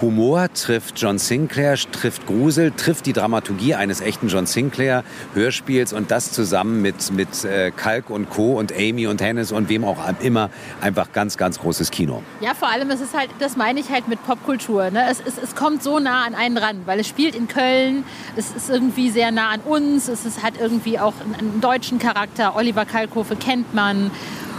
Humor 0.00 0.52
trifft 0.52 1.00
John 1.00 1.18
Sinclair, 1.18 1.76
trifft 1.92 2.26
Grusel, 2.26 2.72
trifft 2.72 3.06
die 3.06 3.12
Dramaturgie 3.12 3.74
eines 3.74 4.00
echten 4.00 4.28
John 4.28 4.46
Sinclair 4.46 5.04
Hörspiels 5.34 5.92
und 5.92 6.10
das 6.10 6.32
zusammen 6.32 6.82
mit, 6.82 7.12
mit 7.12 7.44
äh, 7.44 7.70
Kalk 7.70 8.10
und 8.10 8.28
Co. 8.28 8.58
und 8.58 8.72
Amy 8.72 9.06
und 9.06 9.22
Hennes 9.22 9.52
und 9.52 9.68
wem 9.68 9.84
auch 9.84 9.98
immer 10.20 10.50
einfach 10.80 11.12
ganz, 11.12 11.36
ganz 11.36 11.58
großes 11.58 11.90
Kino. 11.90 12.22
Ja, 12.40 12.54
vor 12.54 12.68
allem, 12.68 12.90
es 12.90 13.00
ist 13.00 13.16
halt, 13.16 13.30
das 13.38 13.56
meine 13.56 13.80
ich 13.80 13.90
halt 13.90 14.08
mit 14.08 14.22
Popkultur. 14.24 14.90
Ne? 14.90 15.04
Es, 15.10 15.20
es, 15.20 15.38
es 15.38 15.54
kommt 15.54 15.82
so 15.82 15.98
nah 15.98 16.24
an 16.24 16.34
einen 16.34 16.58
ran, 16.58 16.82
weil 16.86 17.00
es 17.00 17.08
spielt 17.08 17.34
in 17.34 17.48
Köln, 17.48 18.04
es 18.36 18.50
ist 18.50 18.70
irgendwie 18.70 19.10
sehr 19.10 19.30
nah 19.30 19.50
an 19.50 19.60
uns, 19.60 20.08
es 20.08 20.24
ist, 20.24 20.42
hat 20.42 20.54
irgendwie 20.60 20.98
auch 20.98 21.14
einen, 21.20 21.34
einen 21.34 21.60
deutschen 21.60 21.98
Charakter. 21.98 22.56
Oliver 22.56 22.84
Kalkofe 22.84 23.36
kennt 23.36 23.74
man. 23.74 24.10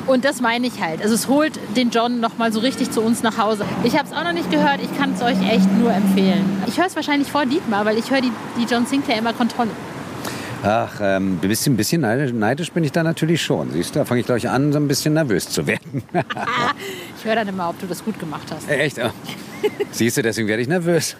Und 0.08 0.24
das 0.24 0.39
meine 0.41 0.68
ich 0.68 0.82
halt. 0.82 1.02
Also 1.02 1.15
es 1.15 1.28
holt 1.28 1.60
den 1.76 1.89
John 1.89 2.20
noch 2.20 2.38
mal 2.38 2.52
so 2.52 2.60
richtig 2.60 2.91
zu 2.91 3.02
uns 3.02 3.24
nach 3.24 3.38
Hause. 3.38 3.65
Ich 3.84 3.98
habe 3.98 4.08
es 4.08 4.15
auch 4.15 4.24
noch 4.24 4.34
nicht 4.34 4.52
gehört. 4.52 4.80
Ich 4.82 4.96
kann 4.98 5.13
es 5.13 5.22
euch 5.22 5.38
echt 5.50 5.72
nur 5.80 5.91
empfehlen. 5.91 6.63
Ich 6.68 6.78
höre 6.78 6.86
es 6.86 6.96
wahrscheinlich 6.96 7.32
vor 7.32 7.46
Dietmar, 7.46 7.86
weil 7.86 7.98
ich 7.98 8.12
höre 8.12 8.22
die, 8.22 8.32
die 8.58 8.65
John 8.65 8.86
Sinclair 8.86 9.18
immer 9.18 9.34
Kontrolle. 9.34 9.72
Ach, 10.63 11.00
ähm, 11.00 11.34
ein 11.34 11.38
bisschen, 11.38 11.74
ein 11.74 11.78
bisschen 11.78 12.02
neidisch 12.02 12.72
bin 12.72 12.84
ich 12.84 12.91
da 12.91 13.04
natürlich 13.04 13.41
schon. 13.41 13.72
Siehst 13.72 13.96
du, 13.96 14.00
da 14.00 14.06
fange 14.06 14.22
ich 14.22 14.26
gleich 14.26 14.50
an, 14.50 14.74
so 14.74 14.80
ein 14.80 14.88
bisschen 14.88 15.13
nervös 15.13 15.48
zu 15.50 15.68
werden. 15.68 16.04
ich 17.18 17.26
höre 17.26 17.36
dann 17.36 17.48
immer, 17.48 17.70
ob 17.70 17.80
du 17.80 17.86
das 17.86 18.04
gut 18.04 18.20
gemacht 18.20 18.48
hast. 18.52 18.70
Äh, 18.70 18.78
echt? 18.78 19.00
Siehst 19.91 20.18
du, 20.18 20.22
deswegen 20.24 20.48
werde 20.48 20.63
ich 20.63 20.68
nervös. 20.68 21.15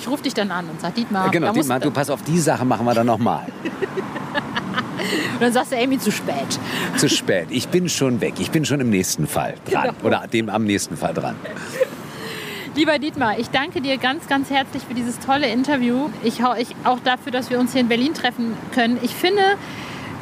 ich 0.00 0.08
rufe 0.08 0.22
dich 0.22 0.34
dann 0.34 0.50
an 0.50 0.68
und 0.68 0.80
sage, 0.80 0.94
Dietmar, 0.94 1.30
genau, 1.30 1.52
Dietmar, 1.52 1.78
du 1.78 1.90
pass 1.90 2.10
auf, 2.10 2.22
die 2.22 2.38
Sache 2.38 2.64
machen 2.64 2.86
wir 2.86 2.94
dann 2.94 3.06
nochmal. 3.06 3.46
Und 5.36 5.42
dann 5.42 5.52
sagst 5.52 5.72
du, 5.72 5.76
Amy, 5.76 5.98
zu 5.98 6.10
spät. 6.10 6.58
Zu 6.96 7.10
spät. 7.10 7.48
Ich 7.50 7.68
bin 7.68 7.90
schon 7.90 8.22
weg. 8.22 8.34
Ich 8.38 8.50
bin 8.50 8.64
schon 8.64 8.80
im 8.80 8.88
nächsten 8.88 9.26
Fall 9.26 9.56
dran. 9.70 9.94
Genau. 10.00 10.06
Oder 10.06 10.26
dem 10.26 10.48
am 10.48 10.64
nächsten 10.64 10.96
Fall 10.96 11.12
dran. 11.12 11.36
Lieber 12.74 12.98
Dietmar, 12.98 13.38
ich 13.38 13.50
danke 13.50 13.82
dir 13.82 13.98
ganz, 13.98 14.28
ganz 14.28 14.48
herzlich 14.48 14.82
für 14.82 14.94
dieses 14.94 15.18
tolle 15.18 15.46
Interview. 15.48 16.08
Ich, 16.24 16.40
ich 16.58 16.74
auch 16.84 17.00
dafür, 17.00 17.32
dass 17.32 17.50
wir 17.50 17.60
uns 17.60 17.72
hier 17.72 17.82
in 17.82 17.88
Berlin 17.88 18.14
treffen 18.14 18.54
können. 18.74 18.98
Ich 19.02 19.14
finde, 19.14 19.42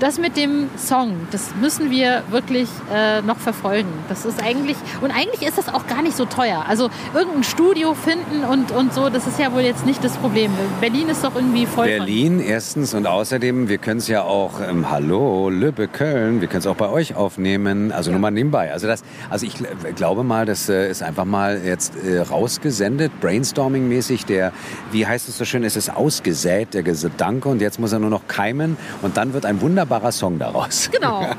das 0.04 0.18
mit 0.18 0.36
dem 0.36 0.68
Song, 0.76 1.16
das 1.30 1.54
müssen 1.62 1.90
wir 1.90 2.24
wirklich 2.28 2.68
äh, 2.94 3.22
noch 3.22 3.38
verfolgen. 3.38 3.88
Das 4.10 4.26
ist 4.26 4.38
eigentlich, 4.44 4.76
und 5.00 5.10
eigentlich 5.10 5.40
ist 5.48 5.56
das 5.56 5.72
auch 5.72 5.86
gar 5.86 6.02
nicht 6.02 6.14
so 6.14 6.26
teuer. 6.26 6.66
Also 6.68 6.90
irgendein 7.14 7.42
Studio 7.42 7.94
finden 7.94 8.44
und, 8.44 8.70
und 8.70 8.92
so, 8.92 9.08
das 9.08 9.26
ist 9.26 9.38
ja 9.38 9.50
wohl 9.54 9.62
jetzt 9.62 9.86
nicht 9.86 10.04
das 10.04 10.18
Problem. 10.18 10.50
Berlin 10.82 11.08
ist 11.08 11.24
doch 11.24 11.34
irgendwie 11.34 11.64
voll. 11.64 11.86
Berlin 11.86 12.40
erstens 12.40 12.92
und 12.92 13.06
außerdem, 13.06 13.70
wir 13.70 13.78
können 13.78 13.96
es 13.96 14.06
ja 14.08 14.24
auch, 14.24 14.60
ähm, 14.60 14.90
hallo, 14.90 15.48
Lübbe, 15.48 15.88
Köln, 15.88 16.42
wir 16.42 16.48
können 16.48 16.60
es 16.60 16.66
auch 16.66 16.76
bei 16.76 16.90
euch 16.90 17.14
aufnehmen, 17.14 17.90
also 17.90 18.10
ja. 18.10 18.12
nur 18.12 18.20
mal 18.20 18.30
nebenbei. 18.30 18.72
Also, 18.72 18.86
das, 18.86 19.04
also 19.30 19.46
ich 19.46 19.54
glaube 19.96 20.22
mal, 20.22 20.44
das 20.44 20.68
äh, 20.68 20.90
ist 20.90 21.02
einfach 21.02 21.24
mal 21.24 21.62
jetzt 21.64 21.94
äh, 21.96 22.20
rausgesendet, 22.20 23.10
brainstorming-mäßig, 23.22 24.26
der, 24.26 24.52
wie 24.92 25.06
heißt 25.06 25.30
es 25.30 25.38
so 25.38 25.46
schön, 25.46 25.64
es 25.64 25.76
ist 25.76 25.96
ausgesät, 25.96 26.74
der 26.74 26.82
Gedanke 26.82 27.48
und 27.48 27.62
jetzt 27.62 27.80
muss 27.80 27.94
er 27.94 28.00
nur 28.00 28.10
noch 28.10 28.28
keimen 28.28 28.76
und 29.00 29.16
dann 29.16 29.32
wird 29.32 29.46
ein 29.46 29.62
Wunder 29.62 29.86
wunderbarer 29.94 30.12
Song 30.12 30.38
daraus. 30.38 30.90
Genau. 30.90 31.26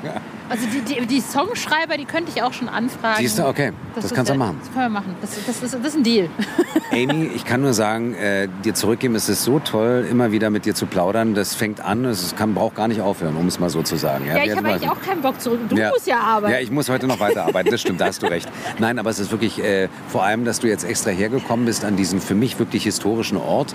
Also 0.47 0.67
die, 0.67 0.81
die, 0.81 1.07
die 1.07 1.21
Songschreiber, 1.21 1.97
die 1.97 2.05
könnte 2.05 2.31
ich 2.33 2.43
auch 2.43 2.53
schon 2.53 2.69
anfragen. 2.69 3.17
Siehst 3.17 3.39
du, 3.39 3.47
okay, 3.47 3.73
das, 3.95 4.03
das 4.03 4.13
kannst 4.13 4.31
du 4.31 4.35
machen. 4.35 4.57
Das 4.59 4.71
können 4.71 4.85
wir 4.93 4.99
machen. 4.99 5.15
Das, 5.19 5.31
das, 5.43 5.59
das, 5.59 5.71
das 5.71 5.83
ist 5.83 5.97
ein 5.97 6.03
Deal. 6.03 6.29
Amy, 6.91 7.31
ich 7.33 7.45
kann 7.45 7.61
nur 7.61 7.73
sagen, 7.73 8.13
äh, 8.13 8.47
dir 8.63 8.75
zurückgeben, 8.75 9.15
es 9.15 9.27
ist 9.27 9.43
so 9.43 9.57
toll, 9.57 10.05
immer 10.07 10.31
wieder 10.31 10.51
mit 10.51 10.65
dir 10.65 10.75
zu 10.75 10.85
plaudern. 10.85 11.33
Das 11.33 11.55
fängt 11.55 11.81
an, 11.81 12.05
es 12.05 12.35
kann, 12.35 12.53
braucht 12.53 12.75
gar 12.75 12.87
nicht 12.87 13.01
aufhören, 13.01 13.35
um 13.37 13.47
es 13.47 13.59
mal 13.59 13.71
so 13.71 13.81
zu 13.81 13.95
sagen. 13.95 14.27
Ja, 14.27 14.37
ja 14.37 14.43
ich 14.43 14.55
habe 14.55 14.67
eigentlich 14.67 14.87
auch 14.87 15.01
keinen 15.01 15.23
Bock 15.23 15.41
zurück. 15.41 15.61
Du 15.67 15.77
ja. 15.77 15.89
musst 15.89 16.05
ja 16.05 16.19
arbeiten. 16.19 16.53
Ja, 16.53 16.59
ich 16.59 16.69
muss 16.69 16.89
heute 16.89 17.07
noch 17.07 17.19
weiterarbeiten, 17.19 17.71
das 17.71 17.81
stimmt, 17.81 17.99
da 17.99 18.05
hast 18.05 18.21
du 18.21 18.27
recht. 18.27 18.47
Nein, 18.77 18.99
aber 18.99 19.09
es 19.09 19.17
ist 19.17 19.31
wirklich, 19.31 19.63
äh, 19.63 19.89
vor 20.09 20.25
allem, 20.25 20.45
dass 20.45 20.59
du 20.59 20.67
jetzt 20.67 20.83
extra 20.83 21.09
hergekommen 21.09 21.65
bist 21.65 21.83
an 21.83 21.95
diesen 21.95 22.21
für 22.21 22.35
mich 22.35 22.59
wirklich 22.59 22.83
historischen 22.83 23.37
Ort. 23.37 23.73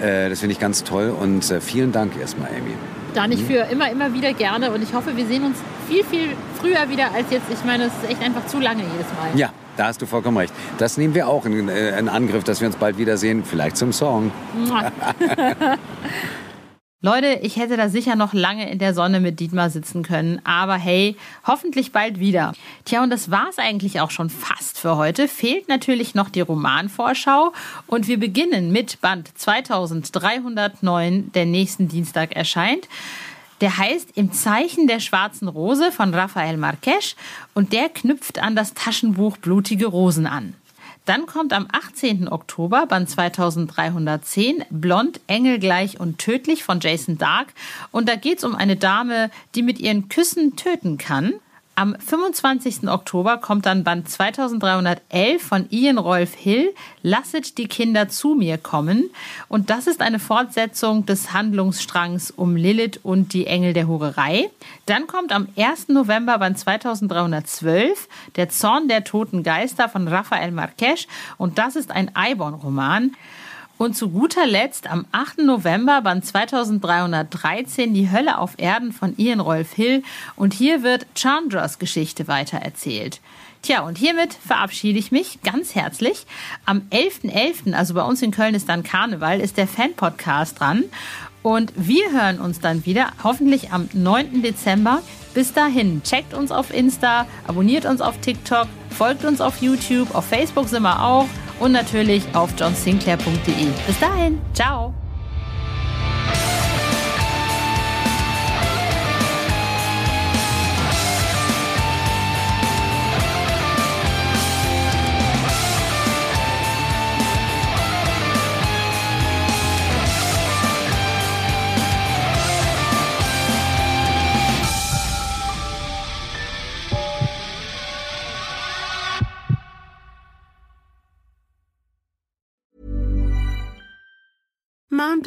Äh, 0.00 0.28
das 0.28 0.38
finde 0.38 0.52
ich 0.52 0.60
ganz 0.60 0.84
toll 0.84 1.10
und 1.10 1.50
äh, 1.50 1.60
vielen 1.60 1.90
Dank 1.90 2.16
erstmal, 2.16 2.50
Amy 2.50 2.74
da 3.14 3.26
nicht 3.26 3.42
mhm. 3.42 3.46
für 3.46 3.58
immer, 3.70 3.90
immer 3.90 4.12
wieder 4.12 4.32
gerne. 4.32 4.70
Und 4.70 4.82
ich 4.82 4.92
hoffe, 4.94 5.16
wir 5.16 5.26
sehen 5.26 5.44
uns 5.44 5.56
viel, 5.88 6.04
viel 6.04 6.36
früher 6.58 6.88
wieder 6.88 7.12
als 7.14 7.30
jetzt. 7.30 7.46
Ich 7.50 7.64
meine, 7.64 7.84
es 7.84 7.92
ist 8.02 8.10
echt 8.10 8.22
einfach 8.22 8.46
zu 8.46 8.58
lange 8.58 8.82
jedes 8.82 9.06
Mal. 9.14 9.38
Ja, 9.38 9.50
da 9.76 9.86
hast 9.86 10.02
du 10.02 10.06
vollkommen 10.06 10.36
recht. 10.36 10.52
Das 10.78 10.96
nehmen 10.96 11.14
wir 11.14 11.28
auch 11.28 11.46
in, 11.46 11.68
äh, 11.68 11.98
in 11.98 12.08
Angriff, 12.08 12.44
dass 12.44 12.60
wir 12.60 12.66
uns 12.68 12.76
bald 12.76 12.98
wiedersehen. 12.98 13.44
Vielleicht 13.44 13.76
zum 13.76 13.92
Song. 13.92 14.32
Leute, 17.04 17.38
ich 17.42 17.58
hätte 17.58 17.76
da 17.76 17.90
sicher 17.90 18.16
noch 18.16 18.32
lange 18.32 18.70
in 18.70 18.78
der 18.78 18.94
Sonne 18.94 19.20
mit 19.20 19.38
Dietmar 19.38 19.68
sitzen 19.68 20.02
können, 20.02 20.40
aber 20.42 20.76
hey, 20.76 21.16
hoffentlich 21.46 21.92
bald 21.92 22.18
wieder. 22.18 22.54
Tja, 22.86 23.02
und 23.02 23.10
das 23.10 23.30
war's 23.30 23.58
eigentlich 23.58 24.00
auch 24.00 24.10
schon 24.10 24.30
fast 24.30 24.78
für 24.78 24.96
heute. 24.96 25.28
Fehlt 25.28 25.68
natürlich 25.68 26.14
noch 26.14 26.30
die 26.30 26.40
Romanvorschau 26.40 27.52
und 27.86 28.08
wir 28.08 28.18
beginnen 28.18 28.72
mit 28.72 29.02
Band 29.02 29.36
2309, 29.36 31.30
der 31.32 31.44
nächsten 31.44 31.88
Dienstag 31.88 32.34
erscheint. 32.34 32.88
Der 33.60 33.76
heißt 33.76 34.12
Im 34.14 34.32
Zeichen 34.32 34.86
der 34.86 35.00
schwarzen 35.00 35.48
Rose 35.48 35.92
von 35.92 36.14
Rafael 36.14 36.56
Marques 36.56 37.16
und 37.52 37.74
der 37.74 37.90
knüpft 37.90 38.38
an 38.38 38.56
das 38.56 38.72
Taschenbuch 38.72 39.36
Blutige 39.36 39.88
Rosen 39.88 40.26
an. 40.26 40.54
Dann 41.04 41.26
kommt 41.26 41.52
am 41.52 41.68
18. 41.70 42.28
Oktober, 42.28 42.86
Band 42.86 43.10
2310, 43.10 44.64
Blond, 44.70 45.20
Engelgleich 45.26 46.00
und 46.00 46.18
Tödlich 46.18 46.64
von 46.64 46.80
Jason 46.80 47.18
Dark. 47.18 47.48
Und 47.90 48.08
da 48.08 48.16
geht 48.16 48.38
es 48.38 48.44
um 48.44 48.54
eine 48.54 48.76
Dame, 48.76 49.30
die 49.54 49.62
mit 49.62 49.78
ihren 49.80 50.08
Küssen 50.08 50.56
töten 50.56 50.96
kann. 50.96 51.34
Am 51.76 51.96
25. 51.98 52.88
Oktober 52.88 53.38
kommt 53.38 53.66
dann 53.66 53.82
Band 53.82 54.08
2311 54.08 55.42
von 55.42 55.66
Ian 55.70 55.98
Rolf 55.98 56.32
Hill, 56.32 56.72
Lasset 57.02 57.58
die 57.58 57.66
Kinder 57.66 58.08
zu 58.08 58.36
mir 58.36 58.58
kommen. 58.58 59.10
Und 59.48 59.70
das 59.70 59.88
ist 59.88 60.00
eine 60.00 60.20
Fortsetzung 60.20 61.04
des 61.04 61.32
Handlungsstrangs 61.32 62.30
um 62.30 62.54
Lilith 62.54 63.00
und 63.02 63.32
die 63.32 63.48
Engel 63.48 63.72
der 63.72 63.88
Hurerei. 63.88 64.50
Dann 64.86 65.08
kommt 65.08 65.32
am 65.32 65.48
1. 65.56 65.88
November 65.88 66.38
Band 66.38 66.60
2312 66.60 68.08
Der 68.36 68.48
Zorn 68.50 68.86
der 68.86 69.02
toten 69.02 69.42
Geister 69.42 69.88
von 69.88 70.06
Rafael 70.06 70.52
Marques. 70.52 71.08
Und 71.38 71.58
das 71.58 71.74
ist 71.74 71.90
ein 71.90 72.14
Eibon-Roman. 72.14 73.16
Und 73.76 73.96
zu 73.96 74.10
guter 74.10 74.46
Letzt 74.46 74.88
am 74.88 75.04
8. 75.10 75.38
November 75.38 76.00
Band 76.00 76.24
2313 76.24 77.92
Die 77.92 78.10
Hölle 78.10 78.38
auf 78.38 78.52
Erden 78.56 78.92
von 78.92 79.14
Ian 79.16 79.40
Rolf 79.40 79.72
Hill 79.72 80.04
und 80.36 80.54
hier 80.54 80.84
wird 80.84 81.06
Chandras 81.16 81.80
Geschichte 81.80 82.28
weitererzählt. 82.28 83.20
Tja, 83.62 83.80
und 83.80 83.98
hiermit 83.98 84.34
verabschiede 84.34 84.98
ich 84.98 85.10
mich 85.10 85.42
ganz 85.42 85.74
herzlich. 85.74 86.26
Am 86.66 86.82
11.11., 86.90 87.32
.11., 87.32 87.72
also 87.72 87.94
bei 87.94 88.02
uns 88.02 88.22
in 88.22 88.30
Köln 88.30 88.54
ist 88.54 88.68
dann 88.68 88.84
Karneval, 88.84 89.40
ist 89.40 89.56
der 89.56 89.66
Fan-Podcast 89.66 90.60
dran. 90.60 90.84
Und 91.42 91.72
wir 91.74 92.12
hören 92.12 92.38
uns 92.38 92.60
dann 92.60 92.86
wieder, 92.86 93.08
hoffentlich 93.24 93.72
am 93.72 93.88
9. 93.92 94.42
Dezember. 94.42 95.02
Bis 95.34 95.52
dahin, 95.52 96.02
checkt 96.04 96.32
uns 96.32 96.52
auf 96.52 96.72
Insta, 96.72 97.26
abonniert 97.46 97.86
uns 97.86 98.00
auf 98.00 98.20
TikTok, 98.20 98.68
folgt 98.90 99.24
uns 99.24 99.40
auf 99.40 99.60
YouTube, 99.60 100.14
auf 100.14 100.26
Facebook 100.26 100.68
sind 100.68 100.84
wir 100.84 101.02
auch 101.02 101.26
und 101.60 101.72
natürlich 101.72 102.22
auf 102.34 102.50
johnsinclair.de. 102.58 103.66
Bis 103.86 103.98
dahin, 104.00 104.40
ciao! 104.52 104.94